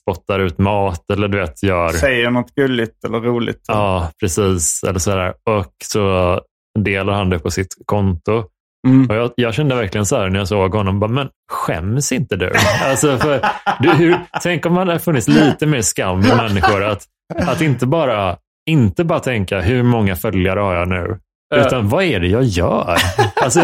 [0.00, 1.88] spottar ut mat eller du vet gör...
[1.88, 3.64] Säger något gulligt eller roligt.
[3.68, 4.82] Ja, precis.
[4.82, 5.34] Eller sådär.
[5.50, 6.40] Och så
[6.78, 8.44] delar han det på sitt konto.
[8.88, 9.10] Mm.
[9.10, 12.36] Och jag, jag kände verkligen så här när jag såg honom, bara, men skäms inte
[12.36, 12.52] du?
[12.84, 13.40] Alltså för,
[13.80, 16.84] du hur, tänk om det hade funnits lite mer skam i människor.
[16.84, 18.36] Att, att inte, bara,
[18.70, 21.18] inte bara tänka, hur många följare har jag nu?
[21.54, 21.66] Eh.
[21.66, 22.96] Utan vad är det jag gör?
[23.42, 23.60] Alltså,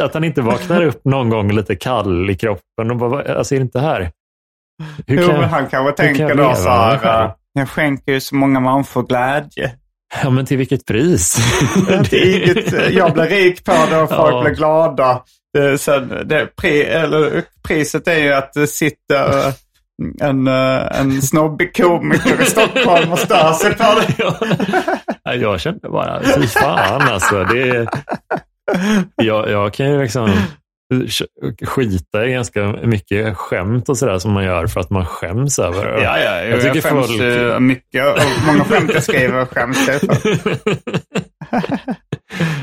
[0.00, 3.54] att han inte vaknar upp någon gång lite kall i kroppen och bara, "Vad- alltså
[3.54, 4.10] är det inte här?
[5.06, 7.24] Hur Jo, kan men han kanske kan tänker jag då så här.
[7.24, 9.72] äh, Jag skänker ju så många människor glädje.
[10.22, 11.38] ja, men till vilket pris?
[11.88, 14.42] Är inget, jag blir rik på det och folk Ja.
[14.44, 15.22] blir glada.
[15.78, 19.52] Sen, det, pri, eller, priset är ju att det sitter
[20.20, 24.32] en, äh, en snobbig komiker i Stockholm och stör sig på det.
[25.34, 27.44] Jag kände bara, fy fan alltså.
[27.44, 27.86] Det
[29.22, 30.30] jag, jag kan ju liksom
[31.66, 35.84] skita i ganska mycket skämt och sådär som man gör för att man skäms över
[35.84, 36.02] det.
[36.02, 38.06] Ja, ja, jag, Jag tycker skäms folk- eh, mycket.
[38.06, 40.16] Och många skämt jag skriver skäms jag för.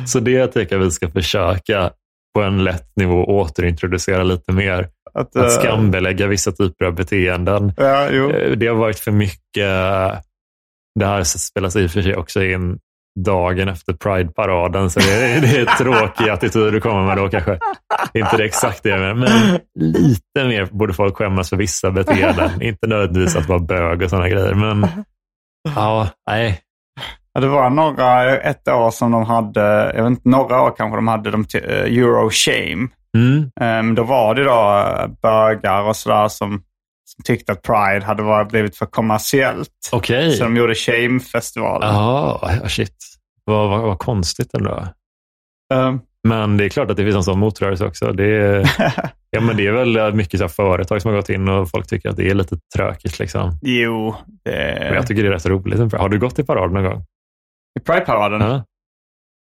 [0.07, 1.91] Så det tycker jag vi ska försöka
[2.37, 4.89] på en lätt nivå återintroducera lite mer.
[5.13, 7.73] Att, Att eh, skambelägga vissa typer av beteenden.
[7.77, 8.09] Ja.
[8.09, 9.67] Eh, Det har varit för mycket.
[10.99, 12.79] Det här spelas i och för sig också in
[13.19, 17.59] dagen efter Pride-paraden, så det är, det är tråkig attityd att komma med då kanske.
[18.13, 19.59] Inte det exakt det jag menar, men
[19.93, 22.61] lite mer borde folk skämmas för vissa beteenden.
[22.61, 24.87] Inte nödvändigtvis att vara bög och sådana grejer, men
[25.75, 26.59] ja, nej.
[27.37, 30.97] Ja, det var några, ett år som de hade, jag vet inte, några år kanske
[30.97, 32.87] de hade de eh, Euro Shame.
[33.17, 33.51] Mm.
[33.61, 36.63] Um, då var det då eh, bögar och sådär som,
[37.05, 39.69] som tyckte att Pride hade varit, blivit för kommersiellt.
[39.91, 40.31] Okej.
[40.31, 41.95] Så de gjorde Shame-festivalen.
[41.95, 42.95] Jaha, ja, shit.
[43.43, 44.87] Vad, vad, vad konstigt ändå.
[45.73, 48.11] Um, Men det är klart att det finns en sån motrörelse också.
[48.11, 48.69] Det är,
[49.29, 52.09] ja, men det är väl mycket så företag som har gått in och folk tycker
[52.09, 53.19] att det är lite trökigt.
[53.19, 53.59] Liksom.
[53.61, 55.93] jo, Men det, jag tycker det är rätt roligt.
[55.93, 57.05] Har du gått i parad någon gång?
[57.77, 58.41] I Pride-paraden.
[58.41, 58.63] Ja.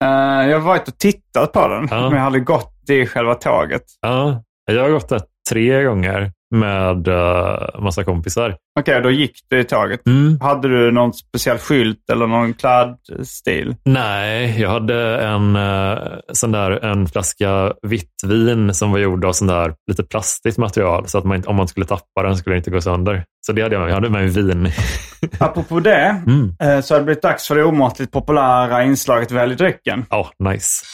[0.05, 2.01] Eh, jag har varit och tittat på den, Ja.
[2.09, 3.83] men jag hade gått i själva tåget.
[4.01, 4.43] ja.
[4.73, 8.57] Jag har gått där tre gånger med uh, massa kompisar.
[8.81, 10.07] Okej, då gick du i tåget.
[10.07, 10.41] Mm.
[10.41, 13.77] Hade du någon speciell skylt eller någon klädstil?
[13.85, 15.99] Nej, jag hade en, eh,
[16.33, 21.09] sån där, en flaska vitt vin som var gjord av sån där lite plastigt material.
[21.09, 23.25] Så att man, om man skulle tappa den skulle den inte gå sönder.
[23.47, 23.91] Så det hade jag med.
[23.91, 24.69] Jag hade med mig vin.
[25.39, 26.55] Apropå det, Mm.
[26.61, 30.05] eh, så har det blivit dags för det omåttligt populära inslaget Välj drycken.
[30.11, 30.85] Ja, nice.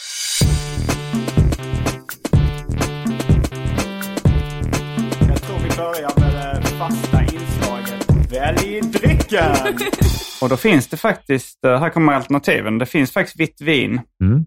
[5.29, 9.55] Jag tror vi börjar med det fasta inslaget Välj drycken.
[10.41, 14.45] Och då finns det faktiskt, eh, här kommer alternativen, det finns faktiskt vitt vin Mm.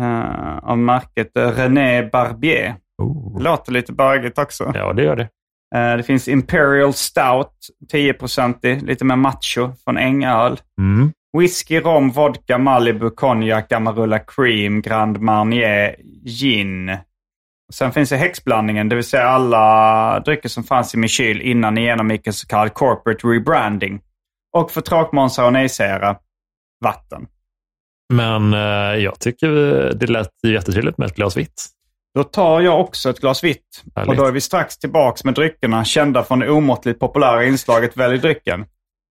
[0.00, 2.74] eh, av märket René Barbier.
[3.02, 3.42] Oh.
[3.42, 4.72] Låter lite bögigt också.
[4.74, 5.28] Ja, det gör det.
[5.74, 7.52] Eh, det finns Imperial Stout,
[7.92, 10.60] 10-procentig, lite mer macho från Ängöl.
[10.78, 11.12] Mm.
[11.38, 16.96] Whisky, rom, vodka, Malibu, konjak, Amarula Cream, Grand Marnier, gin.
[17.72, 21.74] Sen finns det häxblandningen, det vill säga alla drycker som fanns i min kyl innan
[21.74, 24.00] ni genomgick en så kallad corporate rebranding.
[24.56, 26.16] Och för tråkmånsar och nejsägare,
[26.84, 27.26] vatten.
[28.12, 29.48] Men eh, jag tycker
[29.94, 31.66] det lät jättetrevligt med ett glas vitt.
[32.14, 33.84] Då tar jag också ett glas vitt.
[33.96, 34.10] Härligt.
[34.10, 38.18] Och då är vi strax tillbaks med dryckerna kända från det omåttligt populära inslaget Välj
[38.18, 38.66] drycken.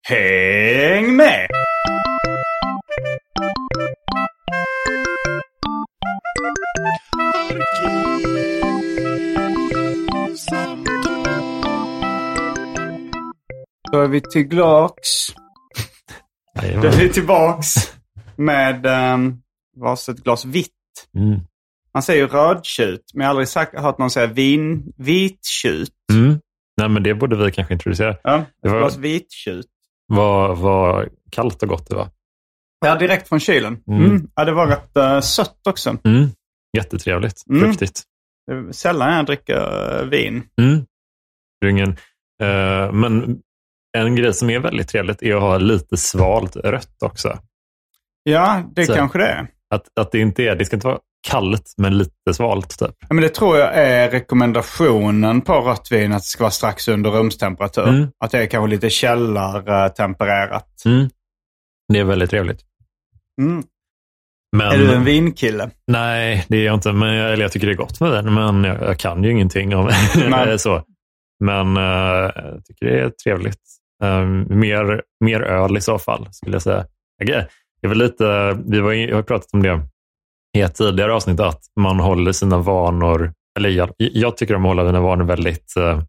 [0.08, 1.48] Häng med!
[13.92, 15.08] Då är vi tillbaks.
[16.82, 17.74] Då är vi tillbaks
[18.36, 19.42] med um,
[19.76, 20.70] varsitt glas vitt.
[21.14, 21.40] Mm.
[21.94, 25.92] Man säger ju rödtjut, men jag har aldrig sagt, hört någon säga vin, vittjut.
[26.12, 26.40] Mm.
[26.76, 28.16] Nej, men det borde vi kanske introducera.
[28.22, 29.66] Ja, Det var- vittjut.
[30.06, 32.08] Vad, vad kallt och gott det var.
[32.86, 33.82] Ja, direkt från kylen.
[33.88, 34.04] Mm.
[34.04, 34.28] Mm.
[34.34, 35.96] Ja, det var rätt uh, sött också.
[36.04, 36.28] Mm.
[36.76, 37.44] Jättetrevligt.
[37.50, 37.60] Mm.
[37.62, 38.02] Fruktigt.
[38.70, 39.56] Sällan jag dricker
[40.02, 40.42] uh, vin.
[40.60, 40.84] Mm.
[41.60, 41.90] Det är ingen,
[42.42, 43.38] eh, men
[43.98, 47.38] en grej som är väldigt trevligt är att ha lite svalt rött också.
[48.22, 49.46] Ja, det Så- kanske det är.
[49.74, 52.94] Att, att det inte är, det ska inte vara kallt men lite svalt typ.
[53.00, 56.88] Ja, men det tror jag är rekommendationen på rött vin, att det ska vara strax
[56.88, 57.88] under rumstemperatur.
[57.88, 58.08] Mm.
[58.24, 60.82] Att det är kanske lite källartempererat.
[60.84, 61.08] Mm.
[61.92, 62.60] Det är väldigt trevligt.
[63.40, 63.62] Mm.
[64.56, 65.70] Men, Är du en vinkille?
[65.86, 66.92] Nej, det är jag inte.
[66.92, 69.30] Men jag, eller jag tycker det är gott med den, men jag, jag kan ju
[69.30, 69.90] ingenting om
[70.28, 70.58] Nej.
[70.58, 70.84] så.
[71.44, 71.82] Men eh,
[72.34, 73.60] jag tycker det är trevligt.
[74.02, 76.86] Eh, mer, mer öl i så fall, skulle jag säga.
[77.18, 77.44] Jag,
[77.80, 79.88] det är väl lite, vi var, jag har pratat om det
[80.56, 84.68] i ett tidigare avsnitt att man håller sina vanor, eller jag, jag tycker om att
[84.68, 86.00] hålla mina vanor väldigt eh,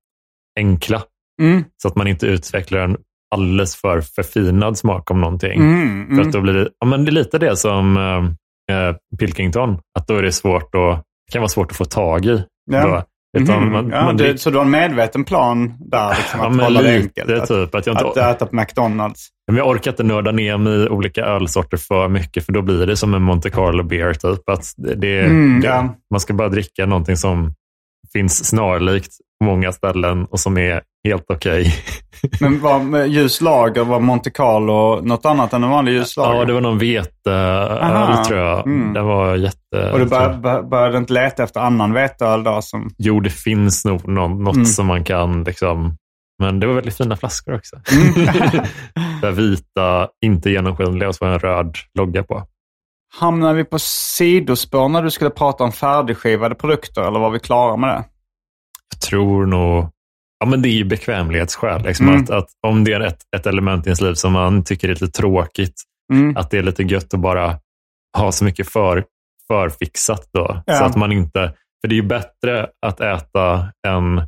[0.59, 1.03] enkla.
[1.41, 1.63] Mm.
[1.81, 2.97] Så att man inte utvecklar en
[3.35, 5.59] alldeles för förfinad smak om någonting.
[5.59, 6.27] Mm, För mm.
[6.27, 10.07] att då blir det, ja, men det är lite det som eh, eh, Pilkington, att
[10.07, 12.43] då är det svårt att, det kan vara svårt att få tag i.
[12.71, 12.87] Ja.
[12.87, 13.03] Då.
[13.37, 13.71] Utan Mhm.
[13.71, 16.65] man, ja, man dricker- så du har en medveten plan där, liksom, Ja, att men
[16.65, 17.31] hålla det enkelt?
[17.41, 17.75] Att, typ.
[17.75, 19.27] Att jag, inte, att äta på McDonalds?
[19.47, 22.85] men jag orkar inte nörda ner mig i olika ölsorter för mycket, för då blir
[22.87, 24.13] det som en Monte Carlo beer.
[24.13, 24.49] Typ.
[24.49, 25.95] Att det, det, Mm, det, ja.
[26.11, 27.53] Man ska bara dricka någonting som
[28.13, 31.73] finns snarlikt på många ställen och som är helt okej.
[32.41, 36.39] Men var med ljus lager, var Monte Carlo något annat än en vanlig ljus lager?
[36.39, 38.23] Ja, det var någon veteöl Aha.
[38.25, 38.67] tror jag.
[38.67, 38.93] Mm.
[38.93, 39.91] Den var jätte...
[39.93, 42.61] Och du bör, bör, började inte leta efter annan veteöl då?
[42.61, 42.89] Som...
[42.97, 44.65] Jo, det finns nog någon, något Mm.
[44.65, 45.95] som man kan liksom...
[46.43, 47.75] Men det var väldigt fina flaskor också.
[47.91, 48.13] Mm.
[49.21, 52.43] Där vita, inte genomskinliga och så var en röd logga på.
[53.19, 57.77] Hamnar vi på sidospår när du skulle prata om färdigskivade produkter eller var vi klara
[57.77, 58.03] med det?
[58.93, 59.89] Jag tror nog...
[60.39, 61.81] Ja, men det är ju bekvämlighetsskäl.
[61.83, 62.21] Liksom, Mm.
[62.23, 64.93] att, att om det är ett, ett element i ens liv som man tycker är
[64.93, 65.73] lite tråkigt,
[66.13, 66.37] Mm.
[66.37, 67.59] att det är lite gött att bara
[68.17, 69.05] ha så mycket för,
[69.47, 70.63] förfixat då.
[70.65, 70.77] Ja.
[70.77, 71.53] Så att man inte...
[71.81, 74.21] För det är ju bättre att äta en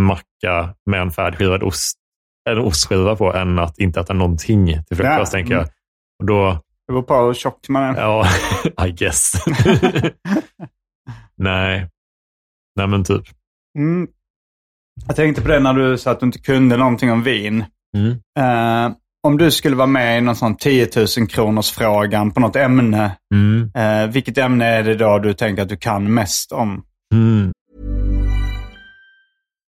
[0.00, 1.98] macka med en färdigskivad ost,
[2.50, 5.38] en ostskiva på än att inte äta någonting till frukost, Ja.
[5.38, 5.66] tänker jag.
[6.20, 6.60] Och då,
[6.92, 8.00] Det beror på hur tjock man är.
[8.00, 8.26] ja,
[8.86, 9.32] I guess.
[11.36, 11.88] Nej.
[12.76, 13.22] Nej, men typ.
[13.78, 14.08] Mm.
[15.06, 17.64] Jag tänkte på det när du sa att du inte kunde någonting om vin.
[17.96, 18.10] Mm.
[18.38, 18.92] Eh,
[19.26, 23.16] om du skulle vara med i någon sån 10 000 kronors frågan på något ämne.
[23.34, 23.70] Mm.
[23.74, 26.84] Eh, vilket ämne är det då du tänker att du kan mest om?
[27.14, 27.52] Mm.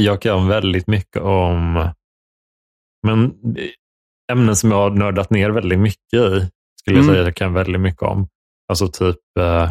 [0.00, 1.88] Jag kan väldigt mycket om
[3.06, 3.32] men
[4.32, 6.48] ämnen som jag har nördat ner väldigt mycket i,
[6.80, 7.14] skulle jag Mm.
[7.14, 8.28] säga jag kan väldigt mycket om.
[8.68, 9.70] Alltså typ eh,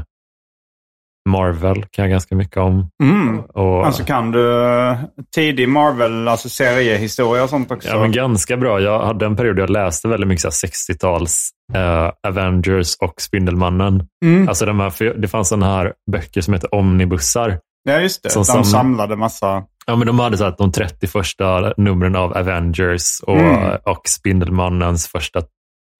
[1.29, 2.89] Marvel kan jag ganska mycket om.
[3.03, 3.39] Mm.
[3.39, 4.97] Och, Alltså kan du eh,
[5.35, 7.89] tidig Marvel, alltså seriehistoria och sånt också?
[7.89, 8.79] ja, men ganska bra.
[8.81, 14.07] Jag hade en period jag läste väldigt mycket så här 60-tals eh, Avengers och Spindelmannen.
[14.25, 14.47] Mm.
[14.47, 17.59] Alltså de här, det fanns sådana här böcker som heter omnibussar.
[17.83, 18.29] Ja, just det.
[18.29, 19.63] Som De sam- samlade massa...
[19.85, 23.77] Ja, men de hade så att de 30 första numren av Avengers och, Mm.
[23.85, 25.39] och Spindelmannens första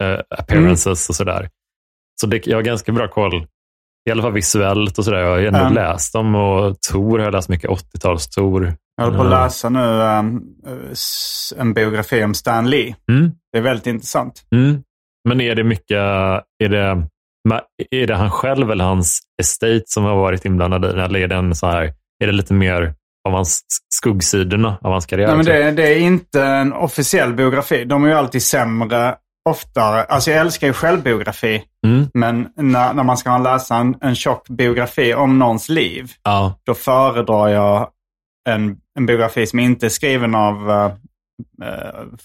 [0.04, 1.50] eh, appearances och sådär.
[2.22, 3.48] Så det, jag har ganska bra koll,
[4.10, 5.20] i alla fall visuellt och sådär.
[5.20, 5.70] Jag har ändå Ja.
[5.70, 8.74] läst dem och Tor har jag läst mycket, 80-tals-Tor.
[8.98, 9.44] Jag håller på att Ja.
[9.44, 10.42] läsa nu um,
[10.92, 12.96] s- en biografi om Stan Lee.
[13.12, 13.32] Mm.
[13.52, 14.44] Det är väldigt intressant.
[14.56, 14.84] Mm.
[15.30, 15.98] Men är det mycket,
[16.64, 17.08] är det
[17.50, 17.60] men
[17.92, 21.04] är det han själv eller hans estate som har varit inblandad i det?
[21.04, 22.94] Eller är, den så här, är det lite mer
[23.28, 25.28] av hans skuggsidorna av hans karriär?
[25.28, 27.86] Nej, men det, det är inte en officiell biografi.
[27.86, 29.16] De är ju alltid sämre
[29.50, 30.04] oftare.
[30.04, 31.64] Alltså jag älskar ju självbiografi.
[31.88, 32.08] Mm.
[32.14, 36.74] Men när, när man ska läsa en, en tjock biografi om någons liv, Ja, då
[36.74, 37.90] föredrar jag
[38.50, 40.92] en, en biografi som inte är skriven av uh,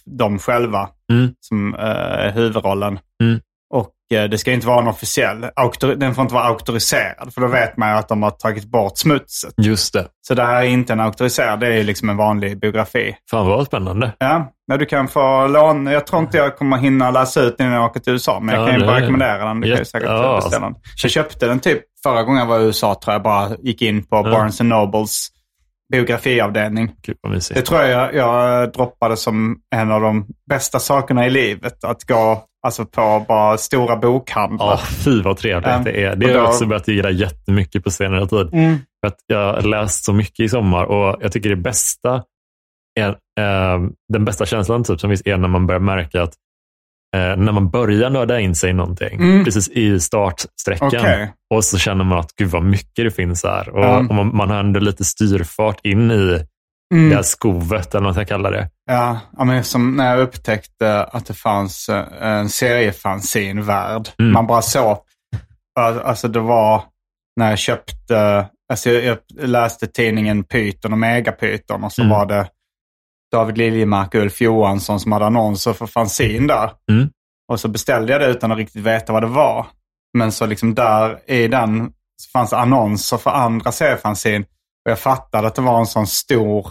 [0.05, 1.35] dem själva, Mm.
[1.41, 2.99] som uh, är huvudrollen.
[3.23, 3.41] Mm.
[4.15, 5.47] Uh, det ska inte vara en officiell.
[5.97, 8.99] Den får inte vara auktoriserad, för då vet man ju att de har tagit bort
[8.99, 9.55] smutset.
[9.63, 10.07] just det.
[10.29, 13.17] Så det här är inte en auktoriserad, det är liksom en vanlig biografi.
[13.31, 14.13] Fan vad spännande.
[14.19, 15.93] Ja, men du kan få låna.
[15.93, 18.55] Jag tror inte jag kommer hinna läsa ut den när jag åker till USA, men
[18.55, 19.61] jag Ja, kan ju bara rekommendera den.
[19.61, 20.75] Du kan ju säkert ja, beställa den.
[21.03, 24.05] Jag köpte den typ förra gången jag var i USA, tror jag bara gick in
[24.05, 25.29] på Barnes Nobles
[25.93, 26.93] biografiavdelning.
[27.55, 31.85] Det tror jag, jag droppade som en av de bästa sakerna i livet.
[31.85, 34.67] Att gå alltså, på bara stora bokhandlar.
[34.67, 35.83] Ja, fy vad trevligt Ja.
[35.85, 36.17] det är.
[36.17, 38.49] Det har jag också börjat gilla jättemycket på senare tid.
[38.53, 38.79] Mm.
[39.01, 42.23] För att jag har läst så mycket i sommar och jag tycker det bästa
[43.01, 43.81] är, eh,
[44.13, 46.35] den bästa känslan typ, som finns är när man börjar märka att
[47.15, 49.45] när man börjar nörda in sig i någonting, Mm.
[49.45, 51.33] precis i startsträckan, Okej.
[51.55, 53.69] och så känner man att gud vad mycket det finns här.
[53.69, 53.97] Och, Ja.
[53.99, 56.45] och man, man har ändå lite styrfart in i
[56.95, 57.09] Mm.
[57.11, 58.71] det här skovet, eller vad man ska kalla det.
[58.91, 64.09] Ja, ja, men som när jag upptäckte att det fanns eh, en seriefanzine-värld.
[64.19, 64.33] Mm.
[64.33, 64.99] Man bara såg,
[66.05, 66.83] alltså det var
[67.37, 72.11] när jag köpte, alltså jag, jag läste tidningen Python och Megapython och så Mm.
[72.19, 72.47] var det
[73.37, 76.71] David Liljemark och Ulf Johansson som hade annonser för fanzine där.
[76.91, 77.09] Mm.
[77.53, 79.67] Och så beställde jag det utan att riktigt veta vad det var.
[80.19, 81.91] Men så liksom där i den
[82.23, 84.45] så fanns det annonser för andra seriefanzine.
[84.85, 86.67] Och jag fattade att det var en sån stor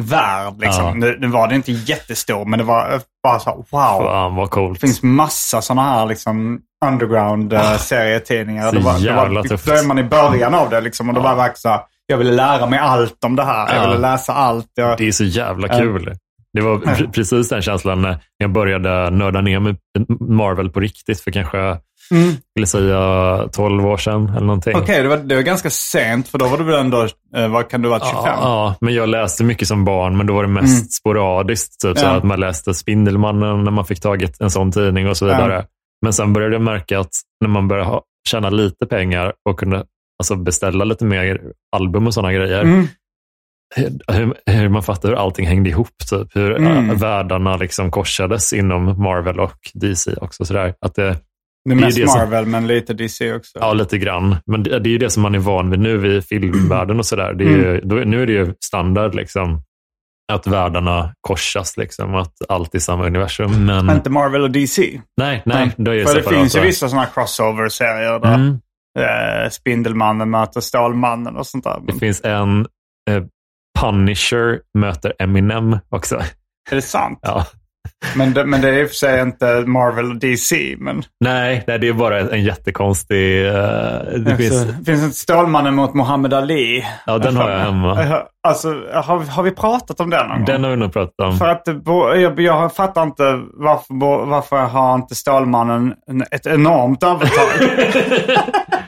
[0.00, 0.60] värld.
[0.60, 0.84] Liksom.
[0.84, 0.94] Ja.
[0.94, 3.64] Nu, nu var det inte jättestor, men det var eh, bara så här, wow.
[4.02, 4.80] Fan vad coolt.
[4.80, 8.70] Det finns massa sådana här liksom, underground uh, serietidningar.
[8.70, 9.66] Så Det var, det jävla var, tufft.
[9.66, 11.80] då är man i början av det liksom, och då var det verkligen så här,
[12.10, 13.74] jag ville lära mig allt om det här.
[13.74, 13.88] Jag Ja.
[13.90, 14.66] ville läsa allt.
[14.74, 15.78] Jag, Det är så jävla Ja.
[15.78, 16.14] kul.
[16.52, 19.76] Det var pre- precis den känslan när jag började nörda ner med
[20.20, 21.58] Marvel på riktigt för kanske,
[22.12, 22.32] Mm.
[22.50, 24.76] skulle säga 12 år sedan eller någonting.
[24.76, 27.68] Okej, det, var, det var ganska sent, för då var du väl ändå, eh, vad
[27.68, 28.22] kan du ha varit, 25?
[28.26, 30.84] Ja, ja, men jag läste mycket som barn, men då var det mest Mm.
[30.88, 31.80] sporadiskt.
[31.80, 32.10] Typ, så Ja.
[32.10, 35.64] att man läste Spindelmannen när man fick tagit en sån tidning och så vidare.
[36.02, 39.84] Men sen började jag märka att när man började ha, tjäna lite pengar och kunde
[40.20, 41.40] alltså, beställa lite mer
[41.76, 42.86] album och sådana grejer, Mm.
[43.76, 45.88] hur, hur man fattar hur allting hängde ihop.
[46.10, 46.36] Typ.
[46.36, 46.90] Hur Mm.
[46.90, 50.44] äh, världarna liksom korsades inom Marvel och DC också.
[50.44, 50.74] Sådär.
[50.80, 51.16] Att det,
[51.64, 53.58] Det är Det är mest det som- Marvel, men lite DC också.
[53.60, 54.36] ja, lite grann.
[54.46, 57.06] Men det, det är ju det som man är van vid nu i filmvärlden och
[57.06, 57.34] sådär.
[57.34, 57.60] Det är Mm.
[57.60, 59.62] ju, då, nu är det ju standard liksom,
[60.32, 63.66] att världarna korsas, liksom, att allt är samma universum.
[63.66, 65.00] Men Inte Marvel och DC.
[65.16, 66.30] nej, nej, är det För det separata.
[66.30, 68.58] finns ju vissa sådana crossover-serier där Mm.
[68.98, 71.80] Eh, Spindelmannen möter Stålmannen och sånt där.
[71.86, 72.60] Det finns en
[73.10, 73.22] eh,
[73.80, 76.16] Punisher möter Eminem också.
[76.70, 77.18] Är det sant?
[77.22, 77.46] Ja.
[78.16, 80.76] Men, det, men det är i och för sig inte Marvel och DC.
[80.78, 83.46] Men Nej, nej, det är bara en jättekonstig...
[83.46, 83.52] eh,
[84.18, 86.84] det finns, alltså, finns inte Stålmannen mot Muhammad Ali.
[87.06, 88.22] ja, den har jag hemma.
[88.48, 90.44] Alltså, har, har vi pratat om det någon gång?
[90.44, 91.36] Den har vi nog pratat om.
[91.38, 91.62] För att
[92.20, 97.46] jag, jag fattar inte varför, varför har inte Stålmannen en- ett enormt övertag?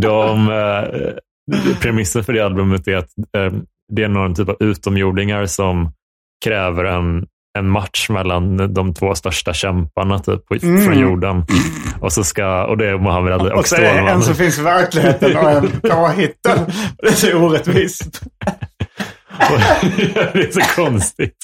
[0.00, 3.52] De, eh, premissen för det albumet är att eh,
[3.92, 5.92] det är någon typ av utomjordingar som
[6.44, 7.26] kräver en,
[7.58, 10.84] en match mellan de två största kämparna typ, på, Mm.
[10.84, 11.44] från jorden.
[12.00, 14.62] Och, så ska, och det är Muhammad Ali och, och det en som finns i
[14.62, 16.66] verkligheten och en påhittad.
[16.98, 18.22] Det är så orättvist.
[20.32, 21.36] det är så konstigt.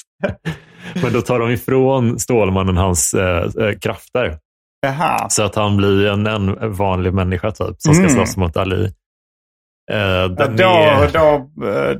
[1.01, 4.37] Men då tar de ifrån Stålmannen hans eh, eh, krafter.
[4.85, 5.29] Jaha.
[5.29, 8.15] Så att han blir en, en vanlig människa typ, som ska Mm.
[8.15, 8.85] slåss mot Ali.
[9.91, 11.49] Eh, Ja, då, är, då,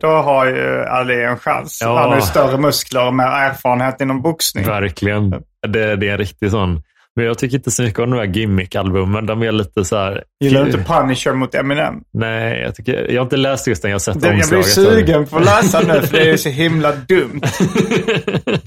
[0.01, 1.79] då har ju Ali en chans.
[1.83, 1.99] Ja.
[1.99, 4.65] Han har ju större muskler och mer erfarenhet inom boxning.
[4.65, 5.29] verkligen.
[5.67, 6.81] Det, det är en riktig sån.
[7.17, 9.25] Men jag tycker inte så mycket om de här gimmick-albumen.
[9.25, 10.23] De är lite så här...
[10.43, 11.93] Gillar du inte Punisher mot Eminem?
[12.13, 13.91] Nej, jag, tycker, jag har inte läst just den.
[13.91, 14.93] Jag har sett Det, jag blir omslaget.
[14.93, 17.41] sugen på att läsa nu för det är så himla dumt.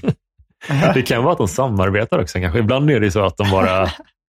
[0.93, 2.59] det kan vara att de samarbetar också kanske.
[2.59, 3.89] Ibland är det så att de bara...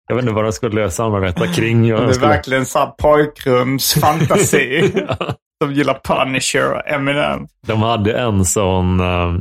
[0.08, 1.88] Jag vet inte vad de skulle samarbeta kring.
[1.88, 4.94] Det är skulle- verkligen så pojkrumsfantasi.
[5.60, 7.48] De gillar Punisher och Eminem.
[7.68, 9.34] De hade en sån, eh,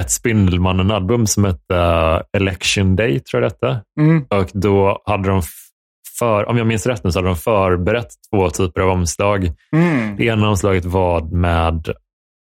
[0.00, 3.82] ett Spindelmannen-album som hette eh, Election Day, tror jag det hette.
[4.00, 4.24] Mm.
[4.30, 5.42] Och då hade de,
[6.18, 9.52] för, om jag minns rätt nu, så hade de förberett två typer av omslag.
[9.76, 10.16] Mm.
[10.16, 11.88] Det ena omslaget var med,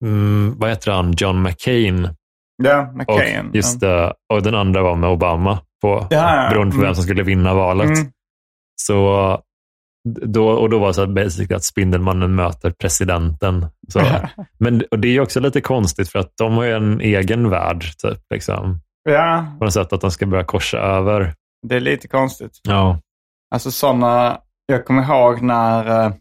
[0.06, 2.10] mm, vad heter han, John McCain.
[2.64, 3.52] Ja, Och, McCain.
[3.54, 6.50] just det, och den andra var med Obama, på, Ja, ja.
[6.50, 6.96] beroende på vem Mm.
[6.96, 7.98] som skulle vinna valet.
[7.98, 8.12] Mm.
[8.82, 9.42] Så
[10.26, 13.66] då, och då var det så här basic att Spindelmannen möter presidenten.
[13.94, 14.02] Så.
[14.60, 17.84] Men och det är också lite konstigt för att de har ju en egen värld.
[18.04, 18.80] Typ, liksom.
[19.10, 21.34] Ja, På något sätt att de ska börja korsa över.
[21.68, 22.52] det är lite konstigt.
[22.64, 23.00] Ja.
[23.56, 26.12] Alltså sådana, jag kommer ihåg när eh,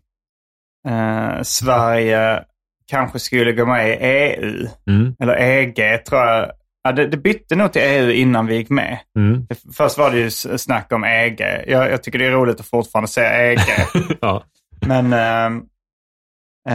[0.88, 2.44] eh, Sverige
[2.90, 6.50] kanske skulle gå med i EU, Mm, eller EG tror jag.
[6.82, 8.98] Ja, det, det bytte nog till EU innan vi gick med.
[9.18, 11.40] mm, Först var det ju snack om EG.
[11.66, 13.58] Jag, jag tycker det är roligt att fortfarande säga EG.
[14.20, 14.44] ja.
[14.86, 15.46] Men eh,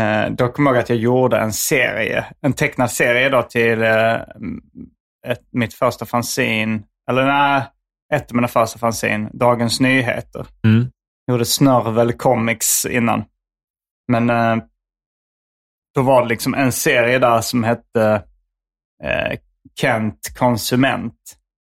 [0.01, 3.81] eh, då kommer jag ihåg att jag gjorde en serie, en tecknad serie då till
[3.81, 4.13] eh,
[5.27, 6.79] ett, mitt första fanzine,
[7.11, 7.63] eller nej,
[8.13, 10.45] ett av mina första fanzine, Dagens Nyheter.
[10.65, 10.87] Mm.
[11.31, 13.23] Gjorde Snörvel Comics innan.
[14.11, 14.63] Men eh,
[15.95, 18.23] då var det liksom en serie där som hette
[19.03, 19.37] eh,
[19.81, 21.13] Kent Konsument.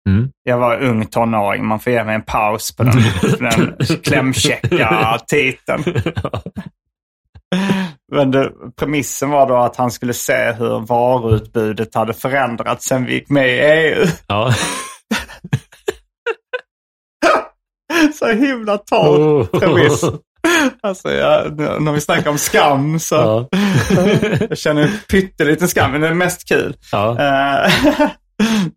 [0.08, 0.30] Mm.
[0.42, 3.02] Jag var ung tonåring, man får ge mig en paus på den,
[3.38, 5.84] den klämkäcka titeln.
[8.12, 13.12] Men det, premissen var då att han skulle se hur varuutbudet hade förändrats sen vi
[13.12, 14.06] gick med i EU.
[14.26, 14.52] Ja.
[18.14, 20.04] Så himla torr premiss.
[20.80, 23.48] Alltså, jag, när vi snackar om skam så Ja.
[24.48, 26.76] jag känner pytteliten skam, men det är mest kul.
[26.92, 27.10] Ja.
[27.20, 27.70] Eh,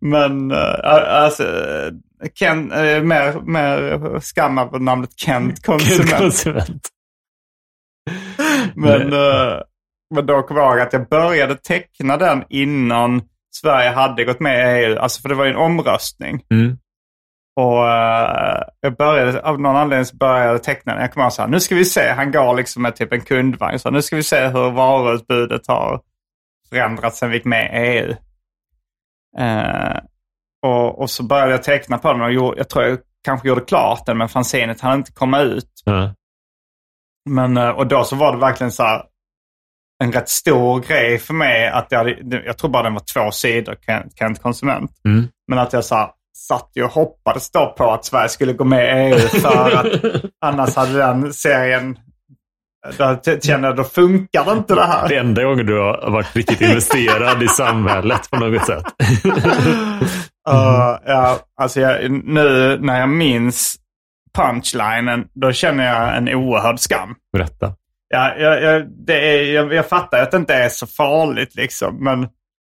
[0.00, 0.94] men eh,
[1.24, 1.44] alltså,
[2.34, 6.18] Ken, eh, mer, mer skam över namnet Kent Konsument.
[6.18, 6.88] Konsument.
[8.74, 9.10] Men,
[10.14, 13.22] men då kommer jag ihåg att jag började teckna den innan
[13.54, 14.98] Sverige hade gått med i EU.
[14.98, 16.42] Alltså för det var ju en omröstning.
[16.50, 16.78] Mm.
[17.56, 21.02] Och eh, jag började, av någon anledning så började jag teckna den.
[21.02, 23.20] Jag kommer ihåg så här, nu ska vi se, han går liksom med typ en
[23.20, 23.78] kundvagn.
[23.78, 26.00] Så här, nu ska vi se hur varuutbudet har
[26.68, 28.14] förändrats sen vi gick med i EU.
[29.38, 29.98] Eh,
[30.62, 33.60] och, och så började jag teckna på den och gjorde, jag tror jag kanske gjorde
[33.60, 35.82] klart den men fanzinet hann inte komma ut.
[35.84, 36.14] Ja.
[37.30, 39.02] Men, eh, och då så var det verkligen så här
[40.04, 43.30] en rätt stor grej för mig att jag hade, jag tror bara den var två
[43.30, 43.76] sidor,
[44.18, 44.90] Kent, Konsument.
[45.04, 45.28] Mm.
[45.48, 49.10] Men att jag här, satt ju och hoppades då på att Sverige skulle gå med
[49.10, 51.98] i EU för att annars hade den serien,
[52.98, 55.08] då kände jag då funkar det inte det här.
[55.08, 58.84] Det enda gången du har varit riktigt investerad i samhället på något sätt.
[60.48, 63.76] Uh, ja, alltså jag, nu när jag minns
[64.34, 67.14] punchlinen, då känner jag en oerhörd skam.
[67.32, 67.74] Berätta.
[68.08, 72.04] Ja, jag, jag, det är, jag, jag fattar att det inte är så farligt liksom.
[72.04, 72.28] Men,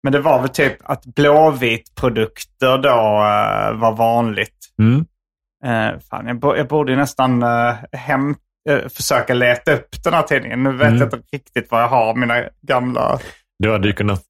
[0.05, 4.57] men det var väl typ att blåvitprodukter då eh, var vanligt.
[4.79, 5.05] Mm.
[5.67, 8.35] Uh, fan, jag, jag borde nästan uh, hem,
[8.97, 10.63] försöka leta upp den här tidningen.
[10.63, 10.99] Nu vet Mm.
[10.99, 13.19] jag inte riktigt vad jag har, mina gamla...
[13.59, 14.23] Du hade ju kunnat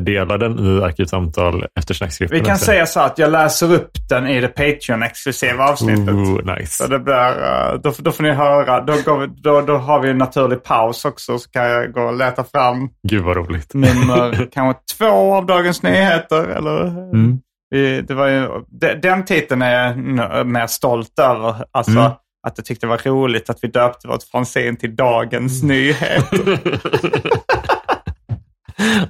[0.00, 2.38] dela den i Arkivsamtal eftersnacksgruppen.
[2.38, 2.64] Vi kan också.
[2.64, 6.14] säga så att jag läser upp den i det Patreon-exklusiva avsnittet.
[6.14, 6.82] Ooh, nice.
[6.84, 8.80] Så det blir, eh, då, då får ni höra.
[8.80, 11.38] Då, vi, då, då har vi en naturlig paus också.
[11.38, 13.74] Så kan jag gå och leta fram Gud vad roligt.
[13.74, 16.48] nummer kanske två av Dagens Nyheter.
[16.48, 16.84] Eller,
[17.14, 17.38] Mm.
[17.70, 18.48] vi, det var ju,
[18.80, 21.54] de, den titeln är jag mer stolt över.
[21.72, 22.04] Alltså Mm.
[22.46, 26.58] att jag tyckte det var roligt att vi döpte vårt fanzine till Dagens Nyheter.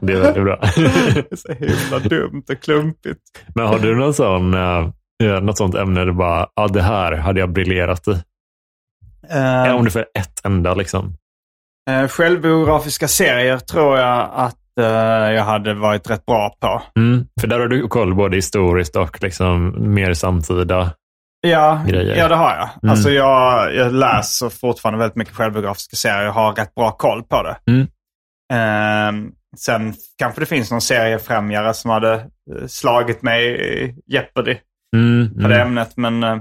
[0.00, 0.58] Det är väldigt bra.
[0.76, 3.20] det är så himla dumt och klumpigt.
[3.54, 4.88] Men har du någon sån, eh,
[5.42, 8.22] något sånt ämne du bara, ja det här hade jag briljerat i?
[9.30, 11.16] Eh, Om du får ett enda liksom.
[11.90, 16.82] eh, självbiografiska serier tror jag att eh, jag hade varit rätt bra på.
[17.00, 17.26] Mm.
[17.40, 20.90] För där har du koll både historiskt och liksom mer samtida.
[21.46, 22.16] Ja, grejer.
[22.16, 22.68] ja det har jag.
[22.82, 22.90] Mm.
[22.90, 26.24] Alltså jag, jag läser fortfarande väldigt mycket självbiografiska serier.
[26.24, 27.56] Jag har rätt bra koll på det.
[27.72, 27.86] Mm.
[28.52, 33.44] Ehm, sen kanske det finns någon seriefrämjare som hade eh, slagit mig
[33.84, 34.56] i Jeopardy
[34.96, 35.42] Mm.
[35.42, 35.96] på det ämnet.
[35.96, 36.36] Men eh,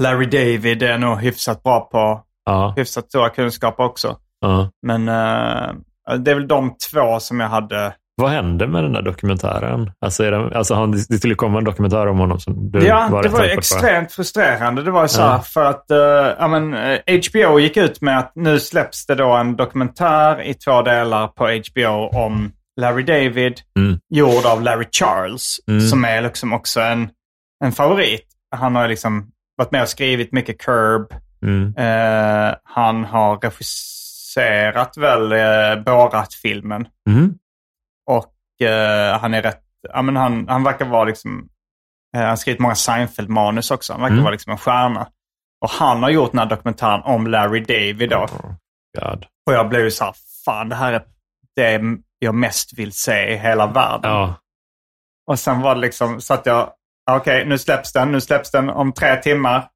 [0.00, 4.18] Larry David är nog hyfsat bra på Ja, hyfsat stora kunskaper också.
[4.40, 4.70] ja.
[4.82, 5.74] Men eh,
[6.18, 7.94] det är väl de två som jag hade.
[8.18, 9.90] Vad hände med den där dokumentären?
[10.00, 13.08] Alltså, är det, alltså han, det skulle komma en dokumentär om honom som du ja,
[13.10, 14.82] var det var extremt frustrerande.
[14.82, 15.38] Det var så här Ja.
[15.42, 15.98] för att eh,
[16.38, 20.54] ja, men, eh, HBO gick ut med att nu släpps det då en dokumentär i
[20.54, 23.98] två delar på HBO om Larry David, Mm.
[24.14, 25.80] gjord av Larry Charles, Mm.
[25.80, 27.08] som är liksom också en,
[27.64, 28.26] en favorit.
[28.56, 31.06] Han har liksom varit med och skrivit mycket Curb.
[31.42, 31.74] Mm.
[31.76, 36.88] Eh, han har regisserat väl uh, Borat-filmen.
[37.10, 37.34] Mm.
[38.06, 41.48] Och eh, han är rätt, ja men han, han verkar vara liksom,
[42.16, 43.92] eh, han har skrivit många Seinfeld-manus också.
[43.92, 44.24] Han verkar Mm.
[44.24, 45.08] vara liksom en stjärna.
[45.60, 48.26] Och han har gjort den här dokumentären om Larry David då.
[49.00, 49.26] God.
[49.46, 51.04] Och jag blev ju så här, fan det här är
[51.56, 51.80] det
[52.18, 54.10] jag mest vill se i hela världen.
[54.10, 54.34] Ja.
[55.26, 56.70] Och sen var det liksom så att jag,
[57.10, 59.68] okej nu släpps den, nu släpps den om tre timmar.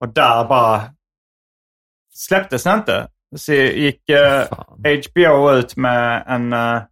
[0.00, 0.82] Och där bara
[2.14, 3.08] släpptes det inte.
[3.36, 4.46] Så gick eh,
[5.10, 6.82] HBO ut med en, eh,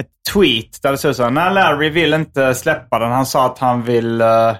[0.00, 3.12] ett tweet där det stod så här, Nej, Larry vill inte släppa den.
[3.12, 4.56] Han sa att han vill eh,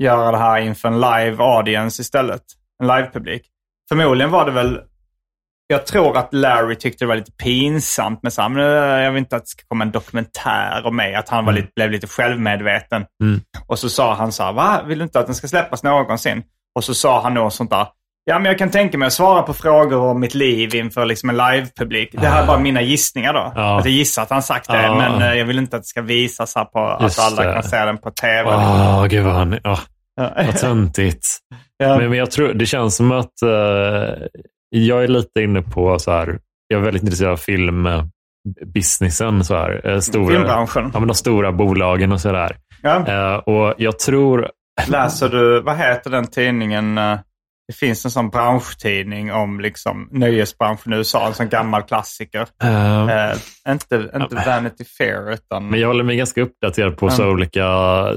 [0.00, 2.42] göra det här inför en live audience istället.
[2.82, 3.42] En livepublik.
[3.88, 4.80] Förmodligen var det väl
[5.70, 9.12] jag tror att Larry tyckte det var lite pinsamt med så här, men eh, jag
[9.12, 11.14] vill inte att det ska komma en dokumentär om mig.
[11.14, 13.06] Att han var lite, blev lite självmedveten.
[13.22, 13.40] Mm.
[13.66, 14.82] Och så sa han så här, va?
[14.86, 16.42] Vill du inte att den ska släppas någonsin?
[16.74, 17.86] Och så sa han något sånt där.
[18.30, 21.30] Ja, men jag kan tänka mig att svara på frågor om mitt liv inför liksom
[21.30, 22.08] en livepublik.
[22.12, 23.52] Det här är bara mina gissningar då.
[23.54, 23.78] Ja.
[23.78, 24.94] Att jag gissar att han sagt det, Ja.
[24.96, 27.52] men eh, jag vill inte att det ska visas här på Just att alla det.
[27.54, 28.42] kan se den på tv.
[28.46, 29.58] Åh, gud vad han...
[29.64, 29.78] Ja.
[30.36, 31.26] vad töntigt.
[31.82, 31.96] Ja.
[31.98, 33.48] Men, men jag tror, det känns som att eh,
[34.70, 39.44] jag är lite inne på så här, jag är väldigt intresserad av filmbusinessen.
[39.44, 40.90] Så här, eh, stora, Filmbranschen.
[40.94, 42.56] Ja, men de stora bolagen och sådär.
[42.82, 43.06] Ja.
[43.08, 44.48] Eh, och jag tror,
[44.88, 46.98] Läser du, vad heter den tidningen?
[47.70, 52.46] Det finns en sån branschtidning om liksom nöjesbranschen i USA, en sån gammal klassiker.
[52.62, 53.36] eh, Eh,
[53.68, 55.68] inte inte Vanity Fair, utan...
[55.68, 57.64] men jag håller mig ganska uppdaterad på så olika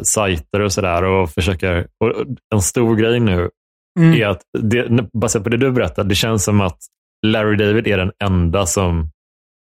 [0.03, 2.13] sajter och sådär och försöker, och
[2.55, 3.49] en stor grej nu
[3.99, 4.21] Mm.
[4.21, 6.77] är att, det, baserat på det du berättade, det känns som att
[7.25, 9.09] Larry David är den enda som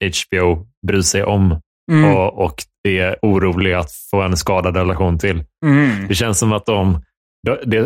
[0.02, 1.60] HBO bryr sig om
[1.92, 2.16] Mm.
[2.16, 2.56] och, och
[2.88, 5.44] är orolig att få en skadad relation till.
[5.66, 6.08] Mm.
[6.08, 7.02] Det känns som att de,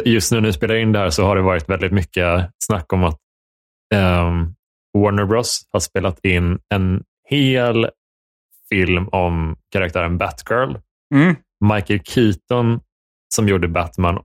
[0.06, 2.94] just nu när vi spelar in det här så har det varit väldigt mycket snack
[2.94, 3.20] om att
[3.94, 4.54] ehm,
[4.98, 7.90] Warner Bros har spelat in en hel
[8.70, 10.78] film om karaktären Batgirl.
[11.16, 11.36] Mm.
[11.74, 12.80] Michael Keaton
[13.36, 14.20] som gjorde Batman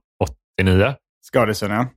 [0.59, 0.95] 89.
[1.33, 1.87] Skådisen, ja.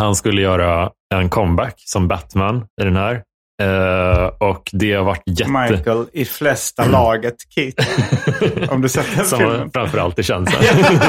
[0.00, 3.24] Han skulle göra en comeback som Batman i den här.
[3.60, 5.50] Eh, och det har varit jätte...
[5.50, 7.86] Michael i flesta laget Keith.
[8.72, 9.70] Om du sett den Som filmen.
[9.70, 10.62] framförallt i känslan.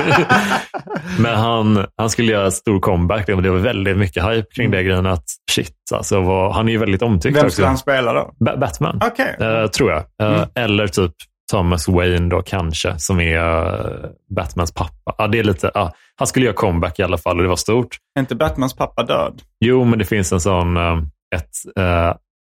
[1.20, 5.06] Men han, han skulle göra stor comeback det var väldigt mycket hype kring det grejen
[5.06, 8.32] att shit, alltså, vad, han är ju väldigt omtyckt Vem skulle han spela då?
[8.46, 9.36] Ba- Batman, Okej.
[9.40, 10.00] eh, tror jag.
[10.00, 10.50] Eh, Mm.
[10.56, 11.12] Eller typ
[11.52, 15.16] Thomas Wayne då kanske, som är Batmans pappa.
[15.18, 17.56] Ja, det är lite, ja, han skulle göra comeback i alla fall och det var
[17.56, 17.98] stort.
[18.16, 19.42] Är inte Batmans pappa död?
[19.60, 20.78] Jo, men det finns en sån,
[21.36, 21.50] ett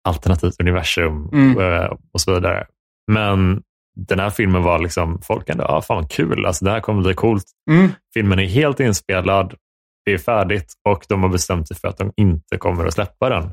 [0.08, 1.58] alternativt universum Mm.
[1.60, 2.66] eh, och så vidare.
[3.12, 3.62] Men
[4.08, 7.02] den här filmen var liksom, folk ändå, ah, fan vad kul, alltså, det här kommer
[7.02, 7.44] bli coolt.
[7.70, 7.88] Mm.
[8.14, 9.54] Filmen är helt inspelad,
[10.06, 13.28] det är färdigt och de har bestämt sig för att de inte kommer att släppa
[13.28, 13.50] den.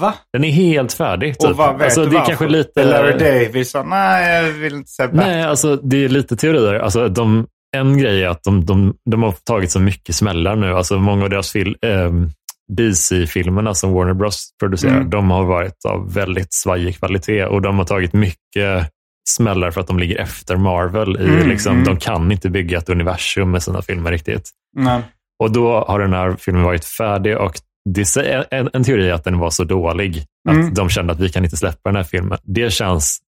[0.00, 0.14] Va?
[0.32, 1.38] Den är helt färdig.
[1.38, 1.50] Typ.
[1.50, 2.28] Och vad vet alltså, du det är varför?
[2.28, 2.84] kanske lite...
[2.84, 5.26] Larry David sa, nej jag vill inte se Batman.
[5.26, 6.74] Nej, alltså det är lite teorier.
[6.80, 10.74] Alltså, de, en grej är att de, de, de har tagit så mycket smällar nu.
[10.74, 12.30] Alltså många av deras fil, ehm,
[12.76, 15.10] DC-filmerna som Warner Bros producerar, Mm.
[15.10, 18.90] de har varit av väldigt svajig kvalitet och de har tagit mycket
[19.30, 21.16] smällar för att de ligger efter Marvel.
[21.20, 21.84] I, Mm, liksom, mm.
[21.84, 24.50] De kan inte bygga ett universum med sina filmer riktigt.
[24.76, 25.02] Nej.
[25.42, 27.52] Och då har den här filmen varit färdig och
[27.94, 30.74] det är en, en teori är att den var så dålig att Mm.
[30.74, 32.38] de kände att vi kan inte släppa den här filmen.
[32.44, 33.18] Det känns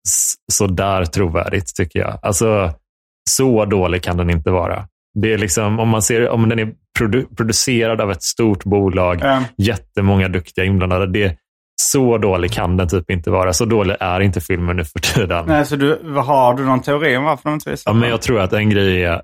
[0.53, 2.19] sådär trovärdigt tycker jag.
[2.23, 2.73] Alltså,
[3.31, 4.87] så dålig kan den inte vara.
[5.21, 9.19] Det är liksom, om man ser, om den är produ producerad av ett stort bolag,
[9.23, 9.45] Ja.
[9.57, 11.37] jättemånga duktiga inblandade, det,
[11.83, 13.53] så dålig kan den typ inte vara.
[13.53, 15.45] Så dålig är inte filmen nu för tiden.
[15.47, 18.23] Nej, så du, har du någon teori om varför de inte visar Ja, men jag
[18.23, 19.23] tror att en grej är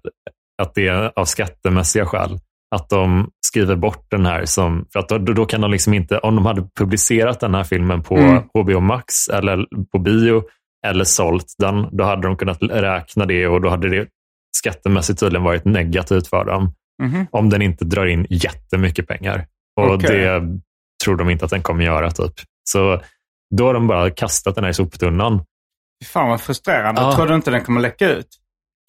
[0.62, 2.39] att det är av skattemässiga skäl.
[2.75, 4.45] Att de skriver bort den här.
[4.45, 7.64] Som, för att då, då kan de liksom inte, om de hade publicerat den här
[7.64, 8.43] filmen på Mm.
[8.55, 10.43] HBO Max eller på bio
[10.87, 14.07] eller sålt den, då hade de kunnat räkna det och då hade det
[14.57, 16.73] skattemässigt tydligen varit negativt för dem.
[17.03, 17.27] Mhm.
[17.31, 19.47] Om den inte drar in jättemycket pengar.
[19.81, 20.19] Och Okej.
[20.21, 20.43] det
[21.05, 22.11] tror de inte att den kommer göra.
[22.11, 22.33] typ.
[22.71, 23.01] Så
[23.57, 25.45] då har de bara kastat den här i soptunnan.
[26.05, 27.01] Fan vad frustrerande.
[27.01, 27.13] Ja.
[27.17, 28.27] Tror du inte den kommer läcka ut?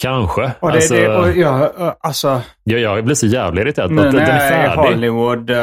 [0.02, 0.52] Kanske.
[0.60, 4.08] Och det, Alltså- det, och jag, alltså, Ja, jag blir så jävla irriterad på nu
[4.08, 4.94] att när den är jag är i.
[4.94, 5.58] Hollywood, eh,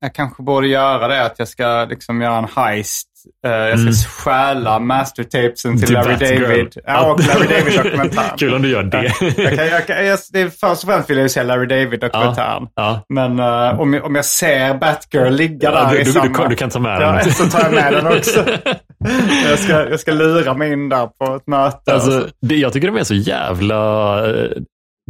[0.00, 3.08] jag kanske borde göra det att jag ska liksom göra en heist.
[3.46, 3.94] Eh, jag ska Mm.
[3.94, 6.38] stjäla mastertapesen till Larry.
[6.40, 6.76] David.
[6.86, 8.24] Ja, och Larry David-dokumentären.
[8.38, 9.12] Kul om du gör det.
[9.36, 11.66] jag kan, jag kan, jag, det är först och främst vill jag ju se Larry
[11.66, 12.66] David-dokumentären.
[12.74, 13.00] Ja.
[13.08, 16.26] Men eh, om, jag, om jag ser Batgirl ligga Ja, där du, i du, samma...
[16.28, 17.30] du, kan- du kan ta med Ja, den.
[17.32, 18.44] så tar jag med den också.
[19.50, 21.94] jag, ska, jag ska lura mig in där på ett möte.
[21.94, 24.18] Alltså, det, jag tycker de är så jävla...
[24.30, 24.34] eh,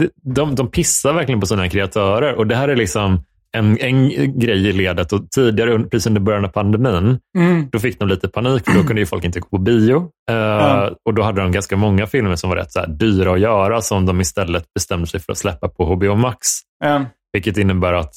[0.00, 2.34] de- De, de pissar verkligen på sina kreatörer.
[2.34, 3.22] Och det här är liksom
[3.54, 5.12] en, en grej i ledet.
[5.12, 7.68] Och tidigare, precis under början av pandemin, Mm.
[7.72, 10.08] då fick de lite panik för då kunde ju folk inte gå på bio.
[10.26, 10.90] Ja.
[11.04, 13.80] Och då hade de ganska många filmer som var rätt så här, dyra att göra
[13.80, 16.46] som de istället bestämde sig för att släppa på HBO Max.
[16.84, 17.04] Ja.
[17.32, 18.14] Vilket innebär att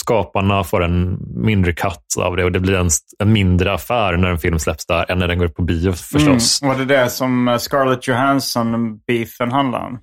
[0.00, 4.28] skaparna får en mindre cut av det och det blir en, en mindre affär när
[4.28, 6.62] en film släpps där än när den går på bio förstås.
[6.62, 6.74] Mm.
[6.78, 9.98] Var det det som eh, Scarlett Johansson-beefen handlar om?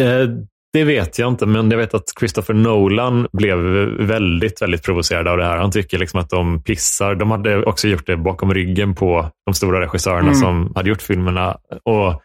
[0.00, 0.28] Eh,
[0.76, 3.58] Det vet jag inte, men jag vet att Christopher Nolan blev
[4.06, 5.56] väldigt, väldigt provocerad av det här.
[5.56, 7.14] Han tycker liksom att de pissar.
[7.14, 10.34] De hade också gjort det bakom ryggen på de stora regissörerna Mm.
[10.34, 11.56] som hade gjort filmerna.
[11.84, 12.22] Och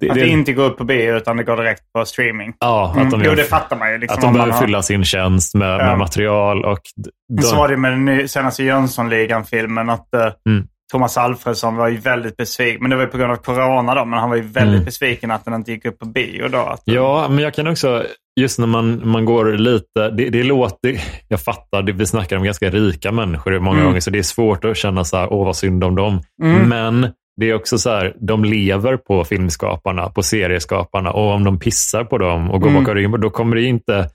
[0.00, 2.52] det, Att det inte går upp på bio utan det går direkt på streaming.
[2.60, 3.04] Ja, Mm.
[3.06, 3.98] att de, Jo, gör- det fattar man ju.
[3.98, 5.86] Liksom, att de behöver har- fylla sin tjänst med, Ja.
[5.86, 6.64] med material.
[6.64, 9.90] Och d- Men Så de, var det med den senaste Jönssonligan-filmen.
[9.90, 10.66] Att eh, Mm.
[10.92, 12.78] Thomas Alfredsson var ju väldigt besviken.
[12.82, 14.04] Men det var ju på grund av corona då.
[14.04, 14.84] Men han var ju väldigt Mm.
[14.84, 16.58] besviken att den inte gick upp på bio då.
[16.58, 18.04] Att, Ja, men jag kan också,
[18.40, 22.44] just när man, man går lite, det, det låter, jag fattar, det, vi snackar om
[22.44, 23.86] ganska rika människor många Mm.
[23.86, 26.20] gånger, så det är svårt att känna så här, åh vad synd om dem.
[26.42, 26.68] Mm.
[26.68, 31.58] Men det är också så här, de lever på filmskaparna, på serieskaparna och om de
[31.58, 32.82] pissar på dem och går Mm.
[32.82, 34.08] bakom ryggen, då kommer det inte,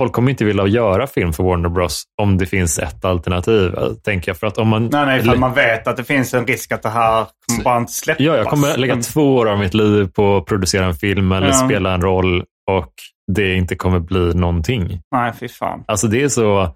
[0.00, 3.74] folk kommer inte vilja göra film för Warner Bros om det finns ett alternativ,
[4.04, 4.36] tänker jag.
[4.36, 6.82] För att om man, Nej, nej, för man vet att det finns en risk att
[6.82, 8.20] det här kommer bara inte släppas.
[8.26, 9.02] Ja, jag kommer lägga Mm.
[9.02, 11.52] två år av mitt liv på att producera en film eller Ja.
[11.52, 12.92] spela en roll och
[13.32, 15.00] det inte kommer bli någonting.
[15.14, 15.84] Nej, fy fan.
[15.88, 16.74] Alltså det är så,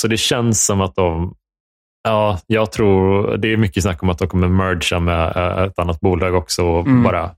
[0.00, 1.34] så det känns som att de,
[2.08, 5.78] ja, jag tror, det är mycket snack om att de kommer mergea med eh, ett
[5.78, 7.02] annat bolag också och Mm.
[7.02, 7.30] bara,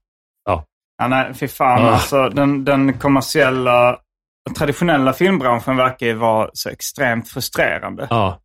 [0.98, 1.82] Ja, nej, fy fan.
[1.84, 1.90] Ah.
[1.90, 3.96] Alltså, den, den kommersiella,
[4.55, 8.07] traditionella filmbranschen verkar ju vara så extremt frustrerande.
[8.11, 8.40] ja,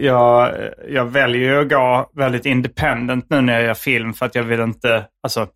[0.00, 0.54] Jag,
[0.88, 4.42] jag väljer ju att gå väldigt independent nu när jag gör film för att jag
[4.42, 5.46] vill inte, alltså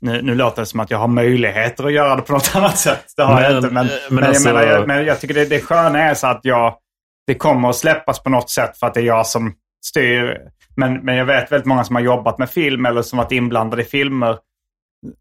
[0.00, 2.78] nu, nu låter det som att jag har möjligheter att göra det på något annat
[2.78, 3.04] sätt.
[3.16, 3.74] Det har jag Men- inte.
[3.74, 6.26] Men, men men, alltså- jag, menar, jag, men jag tycker det, det sköna är så
[6.26, 6.74] att jag,
[7.26, 9.54] det kommer att släppas på något sätt för att det är jag som
[9.86, 10.38] styr.
[10.76, 13.82] Men, men jag vet väldigt många som har jobbat med film eller som varit inblandade
[13.82, 14.36] i filmer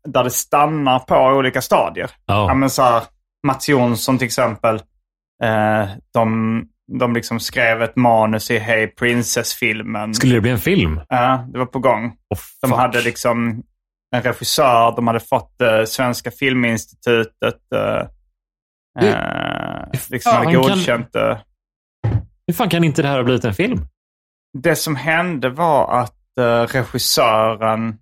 [0.08, 2.10] där det stannar på olika stadier.
[2.26, 3.02] Ja, ja, men så här,
[3.48, 4.76] Mats Jonsson till exempel.
[5.44, 6.66] Eh, de,
[7.00, 10.14] de liksom skrev ett manus i Hey Princess-filmen.
[10.14, 11.00] skulle det bli en film?
[11.10, 12.06] Ja, det var på gång.
[12.30, 13.64] Oh, De hade liksom
[14.16, 17.60] en regissör, de hade fått eh, Svenska Filminstitutet.
[17.76, 18.08] Eh,
[19.00, 21.42] Det- eh, liksom fan hade godkänt det.
[22.48, 23.88] Hur fan kan inte det här ha blivit en film?
[24.58, 26.16] Det som hände var att
[26.74, 27.98] regissören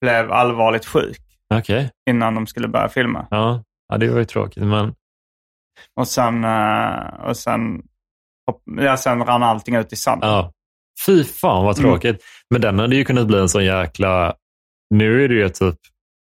[0.00, 1.20] blev allvarligt sjuk
[1.54, 3.26] Okej, innan de skulle börja filma.
[3.30, 3.62] ja.
[3.94, 4.94] Ja, det var ju tråkigt, men
[5.96, 7.82] Och sen, eh, och sen,
[8.76, 10.28] ja, sen rann allting ut i sanden.
[10.30, 10.52] ja.
[11.06, 11.90] Fy fan vad Mm.
[11.90, 12.22] tråkigt.
[12.50, 14.34] Men den hade ju kunnat bli en sån jäkla,
[14.94, 15.78] nu är det ju typ,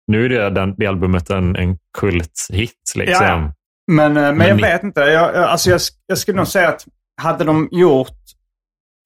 [0.08, 3.26] nu är det, den, det albumet en, en kulthit liksom.
[3.26, 3.54] Ja.
[3.92, 5.00] Men, eh, men, Men jag ni- vet inte.
[5.02, 6.86] Jag, alltså jag, jag skulle nog säga att
[7.22, 8.18] hade de gjort,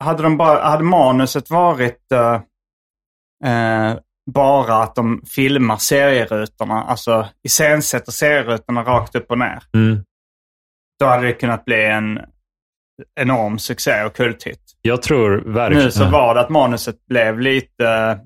[0.04, 2.34] hade, de bara, hade manuset varit eh,
[3.52, 3.98] eh,
[4.32, 9.64] bara att de filmar serierutorna, alltså iscensätter serierutorna rakt upp och ner.
[9.74, 10.04] Mm.
[11.00, 12.20] Då hade det kunnat bli en
[13.20, 14.60] enorm succé och kulthit.
[14.82, 15.86] Jag tror verkligen...
[15.86, 18.20] Nu så var det att manuset blev lite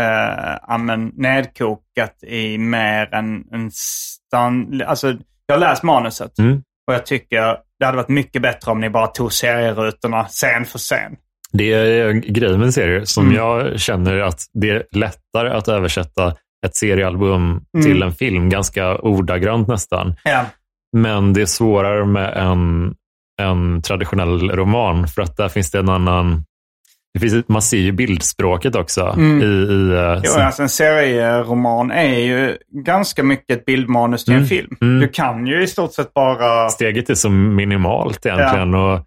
[0.00, 4.82] eh, ja, men nedkokat i mer än en stand...
[4.82, 5.16] Alltså,
[5.46, 6.62] jag har läst manuset Mm.
[6.86, 10.78] och jag tycker det hade varit mycket bättre om ni bara tog serierutorna scen för
[10.78, 11.16] scen.
[11.52, 13.36] Det är en grej med serier som Mm.
[13.36, 16.34] jag känner att det är lättare att översätta
[16.66, 17.86] ett seriealbum Mm.
[17.86, 20.14] till en film, ganska ordagrant nästan.
[20.24, 20.44] Ja.
[20.96, 22.94] Men det är svårare med en,
[23.42, 26.44] en traditionell roman för att där finns det en annan...
[27.14, 29.14] Det finns, man ser ju bildspråket också.
[29.16, 29.42] Mm.
[29.42, 34.32] I, i, eh, Jo, så- alltså en serieroman är ju ganska mycket ett bildmanus till
[34.32, 34.42] Mm.
[34.42, 34.76] en film.
[34.80, 35.00] Mm.
[35.00, 36.68] Du kan ju i stort sett bara...
[36.68, 38.74] steget är så minimalt egentligen.
[38.74, 39.04] Och, ja, men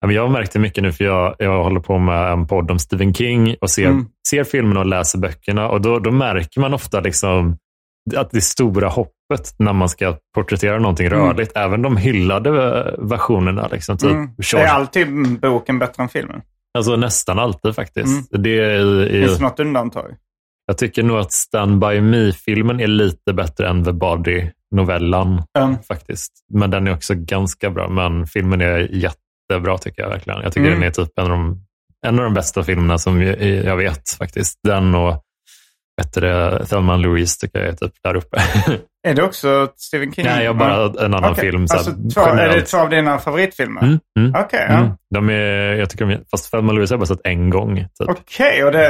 [0.00, 2.78] jag har märkt det mycket nu för jag, jag håller på med en podd om
[2.78, 4.06] Stephen King och ser, Mm.
[4.28, 5.68] ser filmerna och läser böckerna.
[5.68, 7.56] Och då, då märker man ofta liksom
[8.16, 11.18] att det stora hoppet när man ska porträttera någonting Mm.
[11.18, 11.52] rörligt.
[11.56, 13.68] Även de hyllade eh, versionerna.
[13.72, 14.30] Liksom, typ Mm.
[14.56, 15.08] Är alltid
[15.40, 16.40] boken bättre än filmen?
[16.78, 18.30] Alltså nästan alltid faktiskt.
[18.32, 18.42] Mm.
[18.42, 20.14] Det är, i- Finns det något undantag?
[20.66, 25.42] jag tycker nog att Stand By Me-filmen är lite bättre än The Body-novellan.
[25.58, 25.76] Mm.
[25.88, 26.32] faktiskt.
[26.52, 27.88] Men den är också ganska bra.
[27.88, 28.78] Men filmen är
[29.52, 30.42] jättebra tycker jag verkligen.
[30.42, 30.80] Jag tycker Mm.
[30.80, 31.60] den är typ en av de,
[32.06, 34.58] en av de bästa filmerna som jag, vet faktiskt.
[34.68, 35.24] Den och
[36.00, 38.38] du det, Thelma Louise tycker jag är typ där uppe.
[39.08, 40.24] Är det också Stephen King?
[40.24, 41.44] Nej, jag har bara en annan Okej.
[41.44, 41.68] film.
[41.68, 43.82] Så Alltså, två, är det två av dina favoritfilmer?
[43.82, 44.74] Mm, mm, Okej, ja.
[44.74, 44.90] mm.
[45.14, 47.76] De är, jag tycker de är, fast Thelma Louise har jag bara sett en gång.
[47.76, 48.08] Typ.
[48.08, 48.86] Okej, och det,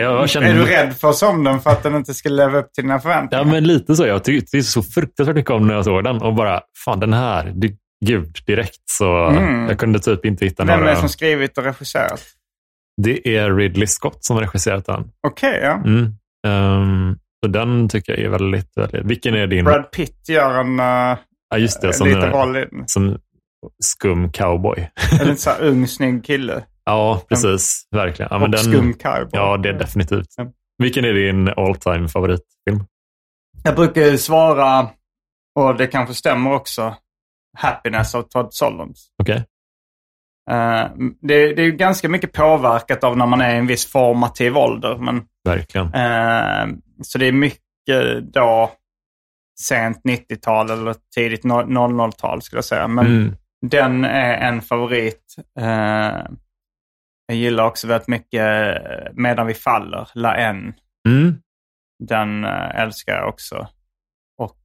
[0.00, 2.28] Jag känner- är du rädd för att se om den för att den inte ska
[2.28, 3.44] leva upp till dina förväntningar?
[3.44, 4.06] Ja, men lite så.
[4.06, 7.52] Jag tyckte så fruktansvärt mycket om när jag såg den och bara, fan den här,
[7.54, 7.68] det,
[8.04, 9.68] gud, direkt så Mm.
[9.68, 10.90] jag kunde typ inte hitta Vem är några.
[10.90, 12.22] det som skrivit och regisserat?
[13.02, 15.10] Det är Ridley Scott som har regisserat den.
[15.26, 15.72] Okej, ja.
[15.72, 16.14] Mm.
[16.46, 19.04] Ehm, så den tycker jag är väldigt, väldigt...
[19.04, 19.64] Vilken är din?
[19.64, 21.18] Brad Pitt gör en uh,
[21.50, 21.92] Ja, just det.
[21.92, 23.18] Som, liten den- roll som
[23.82, 24.90] skum cowboy.
[25.20, 26.64] En lite så här ung, snygg kille.
[26.84, 27.86] ja, precis.
[27.90, 28.28] Verkligen.
[28.30, 29.28] Ja, men och den, skum cowboy.
[29.32, 30.26] ja, det är definitivt.
[30.36, 30.46] Ja.
[30.78, 32.84] Vilken är din all time favoritfilm?
[33.64, 34.88] Jag brukar ju svara
[35.60, 36.96] Och det kanske stämmer också.
[37.58, 39.00] Happiness av Todd Solondz.
[39.22, 39.44] Okej.
[40.50, 40.88] Eh,
[41.20, 44.56] det, det är ju ganska mycket påverkat av när man är i en viss formativ
[44.56, 44.96] ålder.
[44.96, 45.86] Men, Verkligen.
[45.94, 46.66] eh,
[47.02, 48.72] så det är mycket då
[49.60, 52.88] sent 90-tal eller tidigt 00-tal skulle jag säga.
[52.88, 53.34] Men Mm.
[53.66, 55.36] den är en favorit.
[55.60, 56.26] Eh,
[57.26, 58.46] jag gillar också väldigt mycket
[59.12, 60.74] Medan vi faller, La En.
[61.08, 61.34] Mm.
[62.08, 63.68] Den älskar jag också.
[64.38, 64.56] Och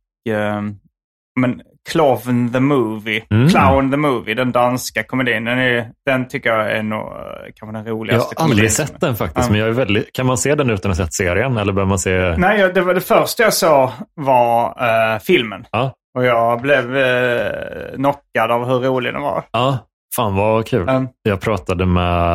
[1.39, 1.61] men
[1.91, 3.49] Clown the Movie, Mm.
[3.49, 7.13] Clown the Movie, den danska komedin, den, är, den tycker jag är nog eh,
[7.55, 9.51] kanske den Jag roligaste har aldrig sett den faktiskt, Ja.
[9.51, 10.13] men jag är väldigt...
[10.13, 11.57] kan man se den utan att ha sett serien?
[11.57, 12.35] Eller behöver man se...
[12.37, 14.65] Nej, jag- det, var det första jag såg var
[15.13, 15.65] eh, filmen.
[15.71, 15.93] Ja.
[16.17, 19.43] Och jag blev eh, knockad av hur rolig den var.
[19.51, 19.77] Ja,
[20.15, 20.89] fan vad kul.
[20.89, 21.07] Mm.
[21.23, 22.31] Jag pratade med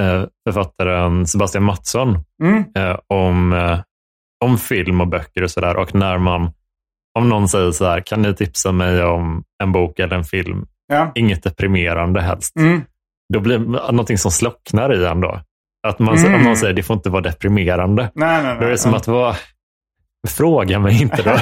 [0.00, 2.64] eh, författaren Sebastian Mattsson Mm.
[3.06, 3.52] om,
[4.44, 5.76] om film och böcker och sådär.
[5.76, 6.50] Och när man,
[7.18, 10.66] om någon säger så här, kan ni tipsa mig om en bok eller en film?
[10.88, 11.12] Ja.
[11.14, 12.56] Inget deprimerande helst.
[12.56, 12.82] Mm.
[13.34, 15.40] Då blir det någonting som slocknar i en då.
[15.88, 16.34] Att man, Mm.
[16.34, 18.10] om någon säger, det får inte vara deprimerande.
[18.14, 18.56] Nej, nej, nej.
[18.60, 19.34] Då är det som att vara,
[20.28, 21.36] fråga mig inte då.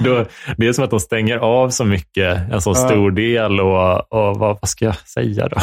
[0.04, 0.24] då.
[0.56, 2.60] Det är som att de stänger av så mycket, en Ja.
[2.60, 5.56] stor del och, och vad, vad ska jag säga då?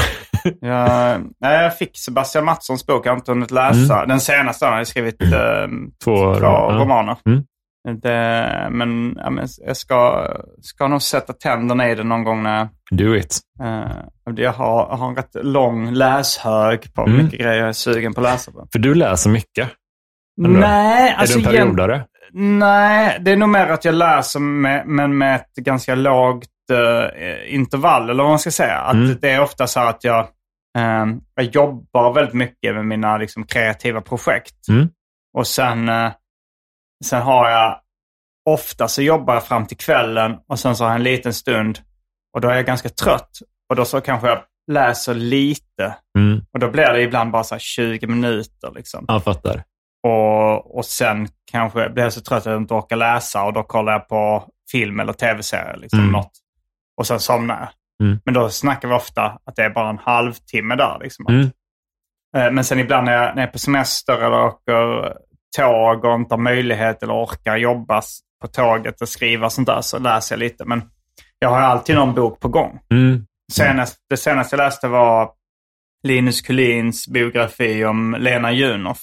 [0.61, 1.19] Nej,
[1.63, 4.05] jag fick Sebastian Mattssons bok, jag har inte hunnit läsa.
[4.05, 5.91] Den senaste han har skrivit eh, Mm.
[6.03, 7.15] Två två romaner.
[7.25, 7.43] Mm.
[8.01, 10.27] Det, men, ja, men jag ska,
[10.61, 13.39] ska nog sätta tänderna i det någon gång när Do it.
[13.63, 13.91] eh,
[14.35, 17.23] jag, har, jag har en rätt lång läshög på Mm.
[17.23, 18.67] mycket grejer jag är sugen på att läsa på.
[18.71, 19.69] För du läser mycket.
[20.45, 20.59] Ändå.
[20.59, 22.05] Nej, är alltså du en igen- periodare?
[22.33, 27.55] Nej, det är nog mer att jag läser med, men med ett ganska lågt eh,
[27.55, 28.77] intervall, eller vad man ska säga.
[28.77, 29.17] Att Mm.
[29.21, 30.19] Det är ofta så att jag,
[30.77, 31.05] eh,
[31.35, 34.67] jag jobbar väldigt mycket med mina liksom, kreativa projekt.
[34.69, 34.87] Mm.
[35.37, 36.11] Och sen, eh,
[37.05, 37.79] sen har jag,
[38.49, 41.79] ofta så jobbar jag fram till kvällen och sen så har jag en liten stund
[42.35, 43.29] och då är jag ganska trött.
[43.69, 44.39] Och då så kanske jag
[44.71, 45.95] läser lite.
[46.17, 46.45] Mm.
[46.53, 48.71] Och då blir det ibland bara så här 20 minuter.
[48.75, 49.05] Liksom.
[49.07, 49.63] Jag fattar.
[50.07, 53.63] Och, och sen kanske blir jag så trött att jag inte orkar läsa och då
[53.63, 55.77] kollar jag på film eller tv-serie.
[55.77, 56.11] Liksom, Mm.
[56.11, 56.31] något.
[56.97, 57.69] Och sen somnar jag.
[58.07, 58.19] Mm.
[58.25, 60.97] Men då snackar vi ofta att det är bara en halvtimme där.
[61.01, 61.25] Liksom.
[61.29, 61.51] Mm.
[62.37, 65.13] Eh, Men sen ibland när jag, när jag är på semester eller åker
[65.55, 68.01] tåg och inte har möjlighet eller orkar jobba
[68.41, 70.65] på tåget och skriva sånt där så läser jag lite.
[70.65, 70.81] Men
[71.39, 72.79] jag har alltid någon bok på gång.
[72.91, 73.25] Mm.
[73.53, 75.29] Senast, det senaste jag läste var
[76.07, 79.01] Linus Kullins biografi om Lena Junoff.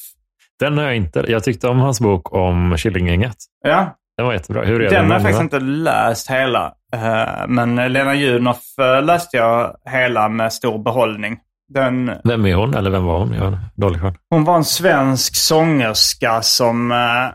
[0.60, 1.24] Den har jag inte.
[1.28, 3.36] Jag tyckte om hans bok om Killinggänget.
[3.64, 4.64] Ja, Den var jättebra.
[4.64, 5.10] Hur är Den har den?
[5.12, 6.74] jag faktiskt inte läst hela.
[6.94, 11.38] Eh, Men Lena Junoff eh, läste jag hela med stor behållning.
[11.72, 12.74] Den, Vem är hon?
[12.74, 13.32] Eller vem var hon?
[13.32, 14.18] Jag har dålig koll.
[14.30, 17.26] hon var en svensk sångerska som eh,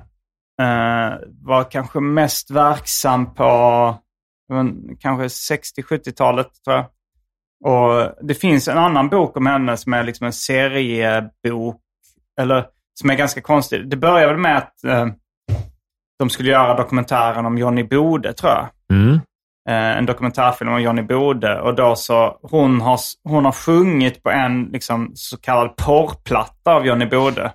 [0.66, 3.96] eh, var kanske mest verksam på
[5.00, 6.86] kanske 60-70-talet tror jag.
[7.66, 11.82] Och det finns en annan bok om henne som är liksom en seriebok.
[12.40, 12.66] Eller
[13.00, 13.90] som är ganska konstig.
[13.90, 15.08] Det började väl med att eh,
[16.20, 18.68] de skulle göra dokumentären om Johnny Bode tror jag.
[18.92, 19.20] Mm.
[19.68, 21.60] Eh, en dokumentärfilm om Johnny Bode.
[21.62, 26.86] Och då så, hon har, hon har sjungit på en liksom, så kallad porrplatta av
[26.86, 27.52] Johnny Bode.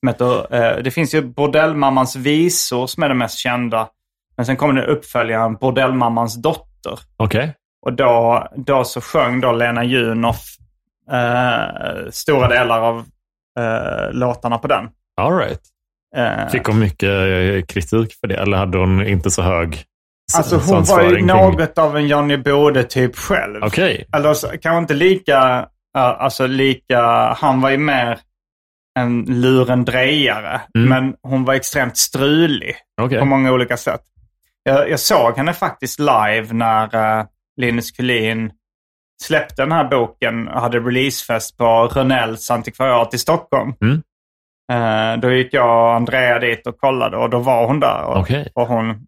[0.00, 3.88] Som heter, eh, det finns ju Bordellmammans visor som är det mest kända.
[4.36, 6.98] Men sen kommer det uppföljaren Bordellmammans dotter.
[7.16, 7.54] Okej.
[7.86, 10.44] Och då, då så sjöng då Lena Junoff
[11.12, 12.98] eh, stora delar av
[13.58, 14.88] eh, låtarna på den.
[15.20, 15.60] All right.
[16.16, 18.36] Eh, Fick hon mycket eh, kritik för det?
[18.36, 19.84] Eller hade hon inte så hög
[20.36, 23.64] alltså hon var ju något av en Johnny Bode-typ själv.
[23.64, 24.08] Okej.
[24.16, 25.66] Eller så- kanske inte lika, uh,
[26.02, 27.00] alltså lika,
[27.38, 28.18] han var ju mer
[28.98, 30.60] en lurendrejare.
[30.78, 30.88] Mm.
[30.88, 33.18] Men hon var extremt strulig Okej.
[33.18, 34.00] på många olika sätt.
[34.62, 37.24] Jag, jag såg henne faktiskt live när uh,
[37.60, 38.50] Linus Kullin
[39.22, 41.64] släppte den här boken och hade releasefest på
[41.94, 43.74] Rönnells antikvariat i Stockholm.
[43.80, 44.02] Mm.
[44.72, 48.04] Eh, då gick jag och Andrea dit och kollade och då var hon där.
[48.04, 48.52] Och, Okej.
[48.54, 49.06] och hon,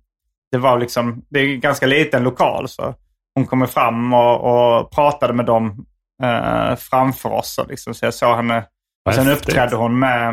[0.57, 2.95] det var liksom, det är en ganska liten lokal så
[3.35, 5.87] hon kommer fram och, och pratade med dem
[6.23, 7.59] eh, framför oss.
[7.59, 8.59] Och liksom, så jag såg henne.
[9.09, 10.29] Och sen uppträdde hon med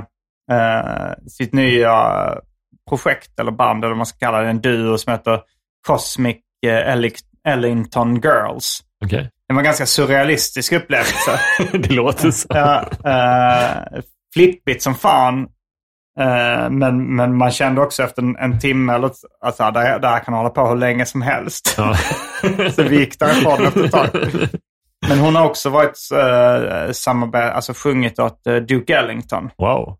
[0.51, 2.29] eh, sitt nya
[2.89, 4.49] projekt eller band eller vad man ska kalla det.
[4.49, 5.41] En duo som heter
[5.87, 8.79] Cosmic eh, Elli- Ellington Girls.
[9.05, 9.29] Okej.
[9.47, 11.39] Det var en ganska surrealistisk upplevelse.
[11.73, 12.47] det låter så.
[12.49, 14.01] ja, eh,
[14.33, 15.47] flippigt som fan.
[16.19, 19.79] Eh, men, men man kände också efter en, en timme eller så- att alltså, det,
[19.79, 21.75] här- det här kan hålla på hur länge som helst.
[21.77, 21.95] Ja.
[22.75, 24.09] så vi gick därifrån efter ett tag.
[25.07, 29.49] Men hon har också varit uh, samarbete, alltså sjungit åt eh, Duke Ellington.
[29.57, 29.97] Wow.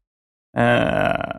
[0.57, 1.36] Eh,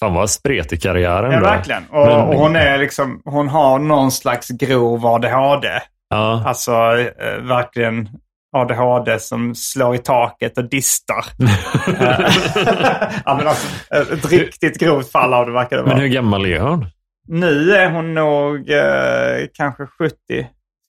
[0.00, 1.44] Fan vad spretig karriären Ja, då.
[1.46, 1.82] verkligen.
[1.90, 5.68] Och, Men- och hon är liksom, hon har någon slags grov ADHD.
[6.08, 6.42] Ja.
[6.46, 8.08] Alltså eh, verkligen
[8.52, 11.24] ADHD som slår i taket och distar.
[11.88, 15.94] Eh, ja, men alltså, ett riktigt grovt fall av det verkar det vara.
[15.94, 16.86] Men hur gammal är hon?
[17.28, 20.16] Nu är hon nog eh, kanske 70.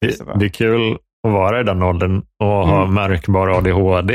[0.01, 0.97] Det, det är kul
[1.27, 4.13] att vara i den åldern och ha märkbar ADHD.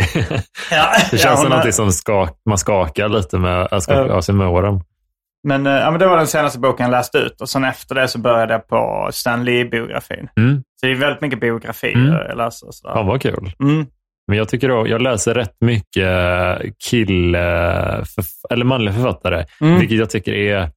[0.70, 4.20] Ja, Det känns ja, som något som skak, man skakar lite med, äh, skakar av
[4.20, 4.80] sig med åren.
[5.44, 7.40] Men, eh, ja, men det var den senaste boken jag läste ut.
[7.40, 10.28] Och sen efter det så började jag på Stan Lee-biografin.
[10.36, 10.62] Mm.
[10.80, 12.12] Så det är väldigt mycket biografier Mm.
[12.12, 12.66] jag läser.
[12.70, 12.94] Sådär.
[12.94, 13.52] Fan vad kul.
[13.62, 13.86] Mm.
[14.28, 16.08] Men jag tycker då, jag läser rätt mycket
[16.84, 19.78] kill, eller manliga författare, Mm.
[19.78, 20.70] vilket jag tycker är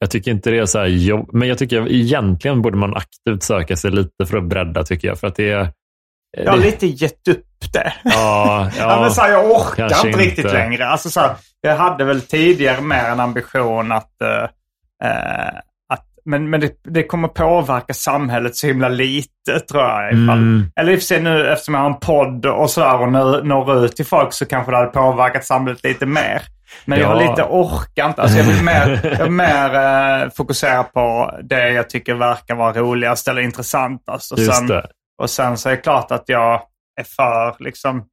[0.00, 3.42] jag tycker inte det är så här jobb, men jag tycker egentligen borde man aktivt
[3.42, 5.18] söka sig lite för att bredda tycker jag.
[5.20, 5.68] För att det är...
[6.36, 7.92] Jag har lite gett upp det.
[8.04, 10.52] Ja, ja, Ja, men så här, jag orkar kanske inte riktigt inte.
[10.52, 10.86] längre.
[10.88, 14.22] Alltså, så här, jag hade väl tidigare mer en ambition att...
[14.22, 14.42] eh,
[15.10, 15.48] eh,
[15.92, 20.12] att men men det, det kommer påverka samhället så himla lite tror jag.
[20.12, 20.70] Ifall, Mm.
[20.80, 23.42] Eller i och för sig nu eftersom jag har en podd och sådär och når,
[23.42, 26.42] når ut till folk så kanske det hade påverkat samhället lite mer.
[26.84, 27.30] Men jag har Ja.
[27.30, 28.22] lite orkar inte.
[28.22, 32.72] Alltså jag vill mer, jag vill mer eh, fokusera på det jag tycker verkar vara
[32.72, 34.32] roligast eller intressantast.
[34.32, 34.86] Och Just sen, det.
[35.22, 36.62] Och sen så är det klart att jag
[37.00, 38.04] är för liksom,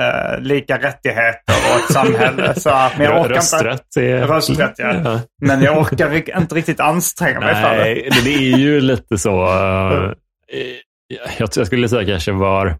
[0.00, 2.54] eh, lika rättigheter och ett samhälle.
[2.60, 4.14] Så, men jag orkar Rösträtt är...
[4.22, 4.94] Inte, rösträtt ja.
[5.04, 5.20] Ja.
[5.42, 7.84] Men jag orkar inte riktigt anstränga mig för det.
[7.84, 9.46] Nej, det, är ju lite så.
[9.46, 10.10] eh,
[11.38, 12.76] jag, jag skulle säga kanske var,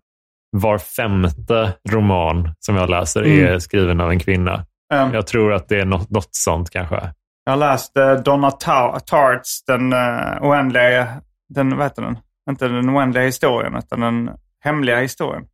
[0.57, 3.61] var femte roman som jag läser är Mm.
[3.61, 4.64] skriven av en kvinna.
[4.95, 7.01] Um, Jag tror att det är något, något sånt kanske.
[7.45, 11.09] Jag har läst eh, Donna Ta- Tarts, den uh, oändliga,
[11.55, 12.18] den, vad heter den?
[12.49, 14.30] Inte den oändliga historien, utan den
[14.64, 15.44] hemliga historien.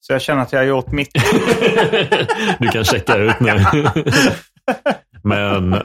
[0.00, 1.10] Så jag känner att jag har gjort mitt.
[2.58, 3.50] du kan checka ut nu.
[5.24, 5.76] Men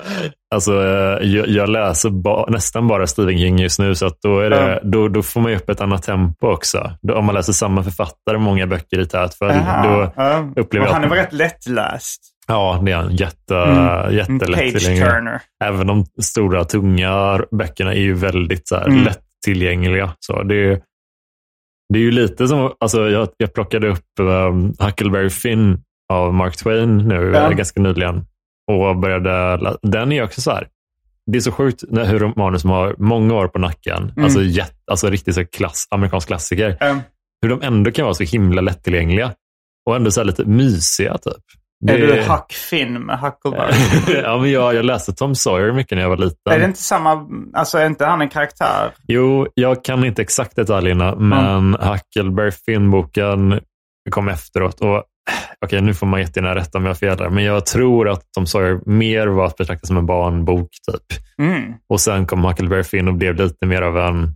[0.55, 0.73] alltså,
[1.21, 4.79] jag, jag läser ba, nästan bara Stephen King just nu, så att då, är det,
[4.83, 6.91] då, då får man ju upp ett annat tempo också.
[7.01, 10.51] Då, om man läser samma författare många böcker i tät följd, då ja.
[10.55, 12.21] upplever han är väl rätt lättläst?
[12.47, 14.15] Ja, det är en jätte, Mm.
[14.15, 15.05] Jättelätt page tillgänglig.
[15.05, 15.41] turner.
[15.63, 19.03] Även de stora, tunga böckerna är ju väldigt så här, Mm.
[19.47, 20.15] Lättillgängliga.
[20.19, 20.81] Så det, är,
[21.93, 25.81] det är ju lite som, alltså, jag, jag plockade upp um, Huckleberry Finn
[26.13, 27.49] av Mark Twain nu Ja.
[27.51, 28.25] eh, ganska nyligen.
[28.71, 30.67] Och började, den är också så här,
[31.31, 34.23] det är så sjukt när- hur romaner som har många år på nacken, Mm.
[34.23, 37.01] alltså, jätt, alltså riktigt så klass, amerikansk klassiker, Um,
[37.41, 39.33] hur de ändå kan vara så himla lättillgängliga.
[39.85, 41.43] Och ändå så lite mysiga typ.
[41.87, 43.73] Är Det- du Huck Finn med Huckleberry?
[44.23, 46.53] ja, men jag, jag läste Tom Sawyer mycket när jag var liten.
[46.53, 48.91] är det inte samma, alltså är inte han en karaktär?
[49.07, 53.59] Jo, jag kan inte exakt detaljerna, men Huckleberry Finn-boken
[54.11, 54.81] kom efteråt.
[54.81, 55.03] Och
[55.65, 58.21] Okej, nu får man jättegärna rätta om jag har fel där, men jag tror att
[58.35, 60.69] Tom Sawyer mer var att betrakta som en barnbok.
[60.91, 61.19] typ.
[61.39, 61.73] Mm.
[61.89, 64.35] Och sen kom Huckleberry Finn och blev lite mer av en,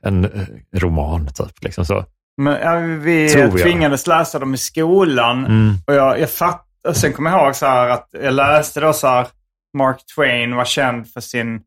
[0.00, 0.30] en eh,
[0.76, 1.26] roman.
[1.26, 1.64] typ.
[1.64, 2.04] Liksom så.
[2.36, 3.28] Men, ja, vi
[3.62, 5.38] tvingades läsa dem i skolan.
[5.46, 5.74] Mm.
[5.86, 9.06] Och jag, jag fatt, och sen kommer jag ihåg så att jag läste då så
[9.06, 9.26] här,
[9.78, 11.60] Mark Twain var känd för sin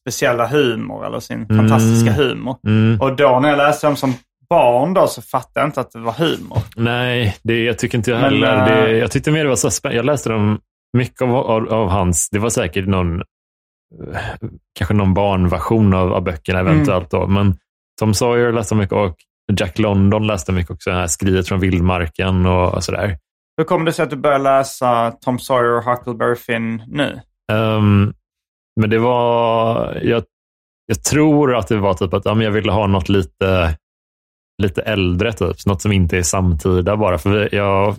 [0.00, 1.56] speciella humor, eller sin Mm.
[1.56, 2.56] fantastiska humor.
[2.66, 3.00] Mm.
[3.00, 4.14] Och då när jag läste dem som
[4.50, 6.58] barn då så fattade jag inte att det var humor.
[6.76, 8.56] Nej, det, jag tycker inte jag Men, heller.
[8.56, 9.96] äh, det, jag tyckte mer det var så spännande.
[9.96, 10.60] Jag läste dem,
[10.92, 14.18] mycket av, av, av hans, det var säkert någon, eh,
[14.78, 17.26] kanske någon barnversion av, av böckerna eventuellt då.
[17.26, 17.56] Men
[18.00, 19.16] Tom Sawyer läste mycket och
[19.56, 20.90] Jack London läste mycket också.
[20.90, 23.18] Här skriet från vildmarken och, och sådär.
[23.56, 27.20] Hur kom det sig att du började läsa Tom Sawyer och Huckleberry Finn nu?
[27.52, 28.12] Ehm,
[28.80, 30.22] men det var, jag,
[30.86, 33.76] jag tror att det var typ att ja, jag ville ha något lite,
[34.62, 35.66] lite äldre, typ.
[35.66, 37.18] något som inte är samtida bara.
[37.18, 37.96] För vi, jag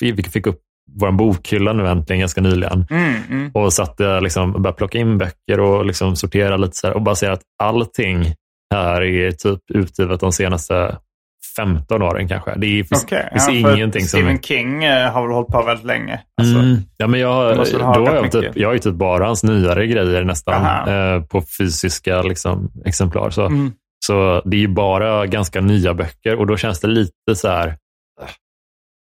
[0.00, 0.60] vi fick upp
[0.92, 2.86] vår bokhylla nu äntligen ganska nyligen.
[2.90, 3.50] Mm, mm.
[3.54, 7.14] Och satte liksom, började plocka in böcker och liksom sortera lite så här, och bara
[7.14, 8.34] ser att allting
[8.76, 10.98] här är typ utgivet de senaste
[11.56, 12.54] 15 åren kanske.
[12.56, 14.20] Det finns, Okej, finns ja, ingenting som...
[14.20, 16.20] Stephen King eh, har väl hållit på väldigt länge.
[16.40, 16.76] Alltså, Mm.
[16.96, 20.24] Ja, men jag, då har jag, typ, jag har ju typ bara hans nyare grejer
[20.24, 23.30] nästan eh, på fysiska liksom, exemplar.
[23.30, 23.72] Så, Mm.
[24.06, 27.68] så det är ju bara ganska nya böcker och då känns det lite så här,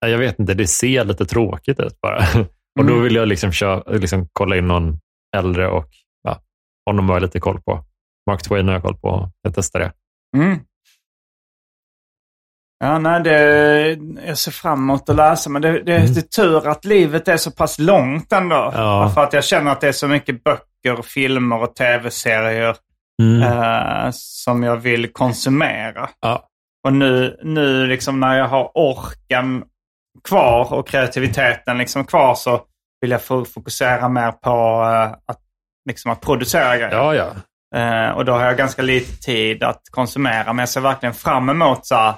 [0.04, 2.18] eh, jag vet inte, det ser lite tråkigt ut bara.
[2.78, 3.02] och då Mm.
[3.02, 4.98] vill jag liksom, kö, liksom kolla in någon
[5.36, 5.88] äldre och
[6.22, 6.38] ja,
[6.86, 7.84] honom har jag lite koll på.
[8.26, 9.30] Mark Twain har jag koll på.
[9.42, 9.92] Jag testar det.
[10.36, 10.58] Mm.
[12.84, 16.68] Ja, nej, det, jag ser fram emot att läsa, men det, det, det är tur
[16.68, 18.56] att livet är så pass långt ändå.
[18.56, 18.80] Mm.
[18.80, 19.10] Ja.
[19.14, 22.76] För att jag känner att det är så mycket böcker, filmer och tv-serier
[23.22, 23.42] Mm.
[23.42, 26.08] eh, som jag vill konsumera.
[26.20, 26.48] Ja.
[26.86, 29.64] Och nu, nu liksom när jag har orken
[30.28, 32.60] kvar och kreativiteten liksom kvar så,
[33.00, 34.50] vill jag fokusera mer på
[34.92, 35.40] eh, att,
[35.88, 36.92] liksom att producera grejer.
[36.92, 37.26] Ja, ja.
[37.74, 40.52] Eh, och då har jag ganska lite tid att konsumera.
[40.52, 42.14] Men jag ser verkligen fram emot så här,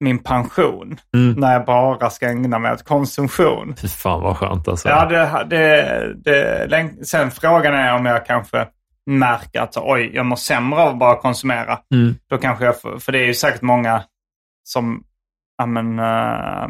[0.00, 0.98] min pension.
[1.14, 1.40] Mm.
[1.40, 3.74] När jag bara ska ägna mig åt konsumtion.
[3.82, 4.88] Fy fan vad skönt alltså.
[4.88, 8.66] Ja, det, det, det, sen frågan är om jag kanske
[9.06, 11.78] märker att oj, jag mår sämre av att bara konsumera.
[11.94, 12.14] Mm.
[12.30, 14.02] Då kanske jag, för det är ju säkert många
[14.64, 15.04] som,
[15.58, 16.68] ja men, uh,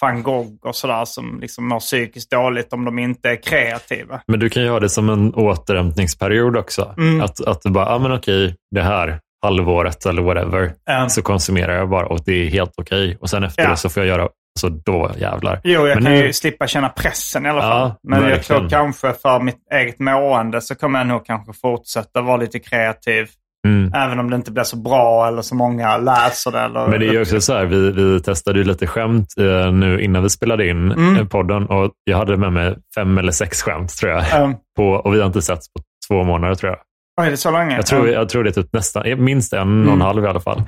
[0.00, 4.20] van Gogh och sådär som liksom mår psykiskt dåligt om de inte är kreativa.
[4.26, 6.94] Men du kan ju ha det som en återhämtningsperiod också.
[6.98, 7.20] Mm.
[7.20, 11.08] Att, att du bara, ja men okej, det här halvåret eller whatever, Ja.
[11.08, 13.16] så konsumerar jag bara och det är helt okej.
[13.20, 13.70] Och sen efter Ja.
[13.70, 14.28] det så får jag göra,
[14.60, 15.60] så då jävlar.
[15.64, 17.92] Jo, jag Men kan nu- ju slippa känna pressen i alla Ja, fall.
[18.02, 18.60] Men jag verkligen.
[18.60, 23.28] tror kanske för mitt eget mående så kommer jag nog kanske fortsätta vara lite kreativ.
[23.68, 23.92] Mm.
[23.94, 26.60] Även om det inte blir så bra eller så många läser det.
[26.60, 29.72] Eller, Men det är ju också så här, vi, vi testade ju lite skämt eh,
[29.72, 31.16] nu innan vi spelade in Mm.
[31.16, 34.42] eh, podden och jag hade med mig fem eller sex skämt tror jag.
[34.44, 36.78] Um, På, och vi har inte setts på två månader tror jag.
[37.20, 37.76] oj, är det så länge?
[37.76, 39.88] Jag tror, jag tror det är typ nästan, minst en, Mm.
[39.88, 40.62] och en halv i alla fall.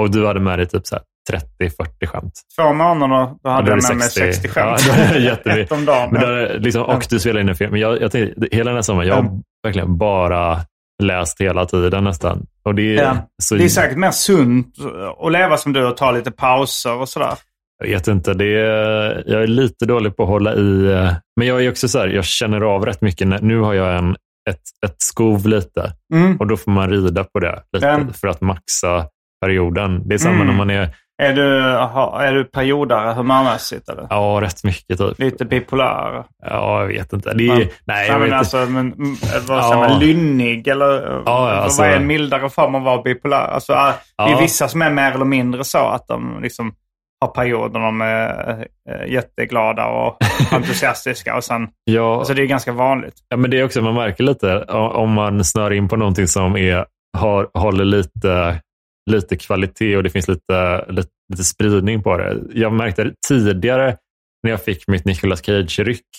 [0.00, 1.02] Och du hade med dig typ så här
[1.60, 2.32] 30-40 skämt.
[2.58, 4.80] Två månader, då hade jag med mig 60 skämt.
[5.18, 5.32] Ja.
[5.52, 6.08] Ett om dagen.
[6.12, 7.70] Men då liksom, och du spelar in en film.
[7.72, 9.34] Men jag, jag tänkte, hela den här sommaren, jag har Mm.
[9.62, 10.58] verkligen bara
[11.02, 12.46] läst hela tiden nästan.
[12.64, 13.16] Och det är, Ja.
[13.42, 14.74] så, Det är säkert mer sunt
[15.26, 17.34] att leva som du och ta lite pauser och sådär.
[17.84, 20.82] Jag vet inte, det är, jag är lite dålig på att hålla i.
[21.36, 23.26] Men jag är också så här, jag känner av rätt mycket.
[23.28, 24.10] När, nu har jag en,
[24.50, 26.36] ett, ett skov lite Mm.
[26.36, 28.12] och då får man rida på det lite Mm.
[28.12, 29.06] för att maxa
[29.44, 30.08] perioden.
[30.08, 30.46] Det är samma Mm.
[30.46, 31.58] när man är, Är du,
[32.26, 34.06] är du periodare humörmässigt eller?
[34.10, 35.18] ja, rätt mycket typ.
[35.18, 36.24] Lite bipolär?
[36.46, 37.34] Ja, jag vet inte.
[37.34, 37.66] Det är, Ja.
[37.84, 38.36] Nej, jag men vet inte.
[38.36, 39.88] alltså, men, mm, vad säger Ja.
[39.88, 43.48] man, lynnig eller ja, vad alltså- är en mildare form av att vara bipolär?
[43.48, 44.38] Alltså, äh, Det är Ja.
[44.40, 46.72] vissa som är mer eller mindre så att de liksom
[47.20, 50.16] har perioder de är äh, jätteglada och
[50.52, 51.36] entusiastiska.
[51.36, 53.14] Och sen, Ja, alltså det är ganska vanligt.
[53.28, 56.56] Ja, men det är också, man märker lite om man snör in på någonting som
[56.56, 56.84] är,
[57.18, 58.60] har, håller lite,
[59.10, 62.38] lite kvalitet och det finns lite, lite, lite spridning på det.
[62.54, 63.96] Jag märkte det tidigare
[64.42, 66.00] när jag fick mitt Nicolas Cage-ryck.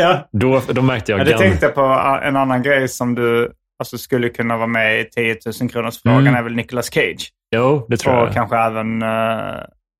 [0.00, 0.28] Ja.
[0.32, 1.20] Då, då märkte jag...
[1.20, 1.80] Jag hade gan- tänkt på
[2.22, 6.20] en annan grej som du alltså, skulle kunna vara med i 10 000 kronors frågan
[6.20, 6.34] Mm.
[6.34, 7.32] är väl Nicolas Cage.
[7.56, 8.34] Jo, det tror och jag.
[8.34, 9.08] kanske även äh,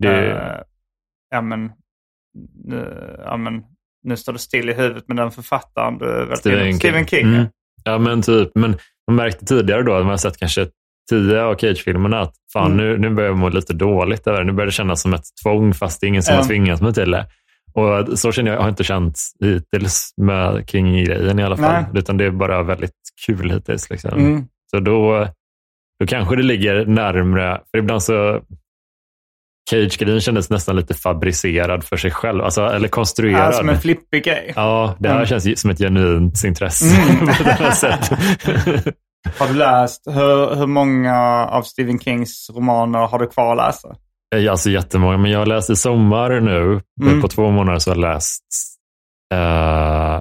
[0.03, 0.61] Det- äh,
[1.31, 1.64] ja, men,
[2.72, 2.79] äh,
[3.24, 3.62] ja, men,
[4.05, 7.26] nu står det still i huvudet med den författaren du Stephen Stephen King.
[7.26, 7.39] Mm.
[7.41, 7.47] ja.
[7.85, 8.51] Ja, men typ.
[8.55, 8.76] Men
[9.07, 10.66] man märkte tidigare då, när man har sett kanske
[11.11, 12.77] tio Cage-filmerna, att fan, Mm.
[12.77, 14.45] nu, nu börjar jag må lite dåligt över det.
[14.45, 16.41] Nu börjar det kännas som ett tvång, fast det är ingen som Ja.
[16.41, 17.27] har tvingat mig till det.
[17.75, 21.73] Och så känner jag, jag har inte känt hittills med King-grejen i alla fall.
[21.73, 21.85] Nej.
[21.95, 22.93] Utan det är bara väldigt
[23.27, 23.91] kul hittills.
[23.91, 24.11] Liksom.
[24.19, 24.45] Mm.
[24.71, 25.29] Så då,
[26.01, 28.41] då kanske det ligger närmre, för ibland så
[29.71, 33.49] Cage-grejen kändes nästan lite fabricerad för sig själv, alltså, eller konstruerad.
[33.49, 34.53] Ja, som en flippig grej.
[34.57, 35.27] Ja, det här Mm.
[35.27, 37.27] känns som ett genuint intresse Mm.
[37.27, 38.11] på ett annat sätt.
[39.39, 43.97] Har du läst, hur, hur många av Stephen Kings romaner har du kvar att läsa?
[44.37, 46.81] Ja, Alltså jättemånga, men jag har läst i sommar nu.
[47.03, 47.22] Mm.
[47.22, 48.45] På två månader så har jag läst
[49.35, 50.20] eh,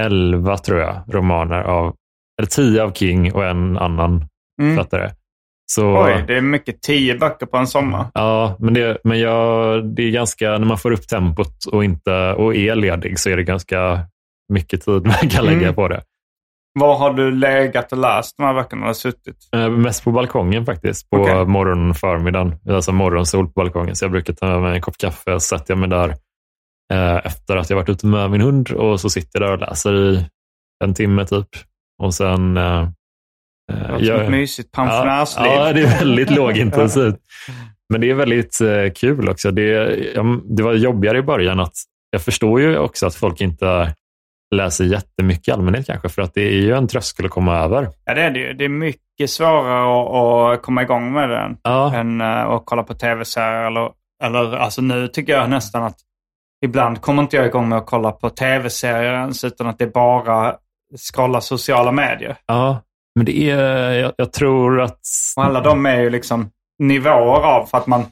[0.00, 1.94] elva, tror jag, romaner av,
[2.40, 4.24] eller tio av King och en annan
[4.62, 4.76] Mm.
[4.76, 5.10] författare.
[5.72, 6.82] Så, Oj, det är mycket.
[6.82, 8.06] Tio böcker på en sommar.
[8.14, 12.32] Ja, men, det, men jag, det är ganska, när man får upp tempot och, inte,
[12.32, 14.00] och är ledig så är det ganska
[14.52, 15.74] mycket tid man kan lägga Mm.
[15.74, 16.02] på det.
[16.80, 18.54] Var har du legat och läst de här?
[18.54, 19.36] Har du suttit?
[19.54, 21.46] Eh, Mest på balkongen faktiskt, på Okej.
[21.46, 22.54] morgon och förmiddagen.
[22.70, 23.96] Alltså morgonsol på balkongen.
[23.96, 26.08] Så jag brukar ta med mig en kopp kaffe och sätter jag mig där
[26.92, 29.60] eh, efter att jag varit ute med min hund och så sitter jag där och
[29.70, 30.26] läser i
[30.84, 31.48] en timme typ.
[32.02, 32.56] Och sen...
[32.56, 32.86] Eh, eh,
[33.68, 35.46] Det låter som jag- ett mysigt pensionärsliv.
[35.46, 37.16] Ja, ja, det är väldigt lågintensivt.
[37.92, 39.50] Men det är väldigt eh, kul också.
[39.50, 39.96] Det,
[40.56, 41.74] det var jobbigare i början att
[42.10, 43.94] jag förstår ju också att folk inte
[44.54, 47.88] läser jättemycket i allmänhet kanske, för att det är ju en tröskel att komma över.
[48.04, 48.52] Ja, det är det ju.
[48.52, 52.82] Det är mycket svårare att, att komma igång med den Ja, än uh, att kolla
[52.82, 53.66] på tv-serier.
[53.66, 53.90] Eller,
[54.24, 55.96] eller alltså nu tycker jag nästan att
[56.64, 60.56] ibland kommer inte jag igång med att kolla på tv-serier ens, utan att det bara
[61.12, 62.36] scrolla sociala medier.
[62.46, 62.82] ja.
[63.14, 65.00] men det är, jag, jag tror att...
[65.36, 68.04] Och alla de är ju liksom nivåer av för att man,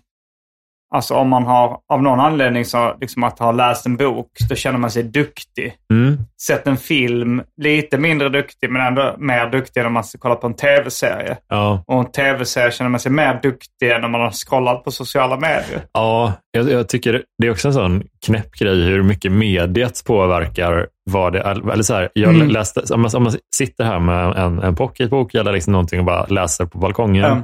[0.95, 4.55] alltså om man har av någon anledning så liksom att ha läst en bok, då
[4.55, 5.75] känner man sig duktig.
[5.91, 10.19] Mm, Sett en film, lite mindre duktig men ändå mer duktig än om man ska
[10.19, 11.37] kolla på en tv-serie.
[11.49, 14.91] ja, Och en tv-serie känner man sig mer duktig än om man har scrollat på
[14.91, 15.81] sociala medier.
[15.93, 20.87] ja jag, jag tycker det är också en sån knäpp grej hur mycket mediet påverkar
[21.11, 21.71] vad det är.
[21.73, 22.49] Eller så här, jag Mm.
[22.49, 26.05] läste, om, man, om man sitter här med en, en pocketbok eller liksom någonting och
[26.07, 27.23] bara läser på balkongen.
[27.25, 27.43] Ja.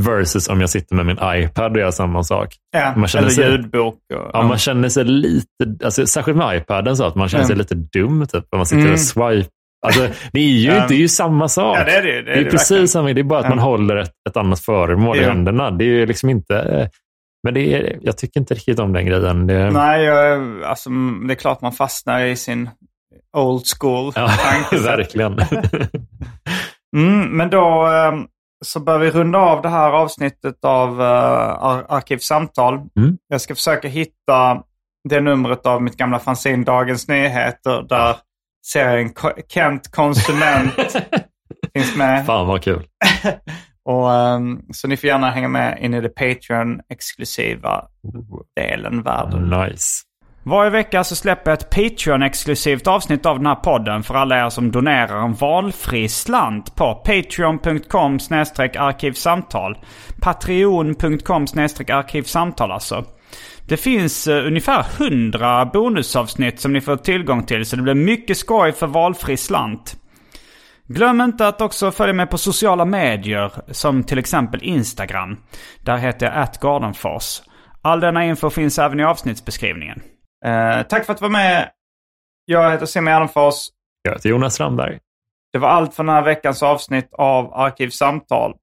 [0.00, 2.54] Versus om jag sitter med min iPad och gör samma sak.
[2.72, 3.94] Ja, Man känner eller sig- ljudbok.
[3.94, 5.46] Och, Ja, man känner sig lite,
[5.84, 7.58] alltså, särskilt med iPaden, så att man känner sig Mm.
[7.58, 8.92] lite dum typ, om man sitter Mm.
[8.92, 9.48] och swipe.
[9.86, 10.74] Alltså, det är ju Ja.
[10.74, 11.76] inte, det är ju samma sak.
[11.78, 12.22] Ja, det är det.
[12.22, 12.88] Det är Det är precis verkligen.
[12.88, 13.48] samma, det är bara att Ja.
[13.48, 15.28] man håller ett, ett annat föremål i Ja.
[15.28, 15.70] händerna.
[15.70, 16.88] Det är ju liksom inte,
[17.44, 19.46] men det är, jag tycker inte riktigt om den grejen.
[19.46, 20.90] Det, Nej, jag, alltså,
[21.26, 22.70] det är klart man fastnar i sin
[23.36, 24.30] old school ja,
[24.72, 25.38] verkligen.
[26.96, 28.12] Mm, men då eh,
[28.62, 32.74] så bör vi runda av det här avsnittet av uh, ar- Arkivsamtal.
[32.74, 33.18] Mm.
[33.28, 34.62] Jag ska försöka hitta
[35.08, 38.16] det numret av mitt gamla fanzine Dagens Nyheter där
[38.66, 40.72] serien Ko- Kent Konsument
[41.74, 42.26] finns med.
[42.26, 42.86] Fan vad kul.
[43.84, 47.84] Och, ehm, så ni får gärna hänga med in i det Patreon-exklusiva
[48.56, 49.50] delen världen.
[49.50, 50.02] Nice.
[50.44, 54.50] Varje vecka så släpper jag ett Patreon-exklusivt avsnitt av den här podden för alla er
[54.50, 58.18] som donerar en valfri slant på patreon.com
[58.78, 59.78] arkivsamtal.
[60.20, 61.42] Patreon.com
[61.88, 63.04] arkivsamtal alltså.
[63.68, 68.36] Det finns uh, ungefär 100 bonusavsnitt som ni får tillgång till så det blir mycket
[68.36, 69.96] skoj för valfri slant.
[70.86, 75.36] Glöm inte att också följa mig på sociala medier som till exempel Instagram.
[75.80, 77.42] Där heter jag atgardenfors.
[77.82, 80.02] All denna info finns även i avsnittsbeskrivningen.
[80.44, 81.70] Eh, tack för att du var med.
[82.44, 83.68] Jag heter Simon Gärdenfors.
[84.02, 84.98] Jag heter Jonas Strandberg.
[85.52, 88.54] Det var allt för den här veckans avsnitt av Arkivsamtal.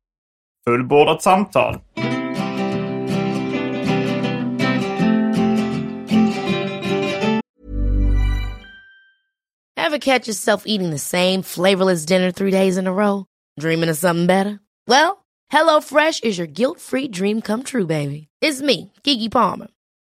[0.66, 1.80] Fullbordat samtal.
[9.78, 13.26] Ever catch yourself eating the same flavorless dinner three days in a row?
[13.60, 14.60] Dreaming of something better?
[14.88, 18.28] Well, HelloFresh is your guilt-free dream come true, baby.
[18.42, 19.68] It's me, Kiki Palmer.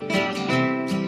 [0.00, 0.08] やっ
[0.88, 1.03] た!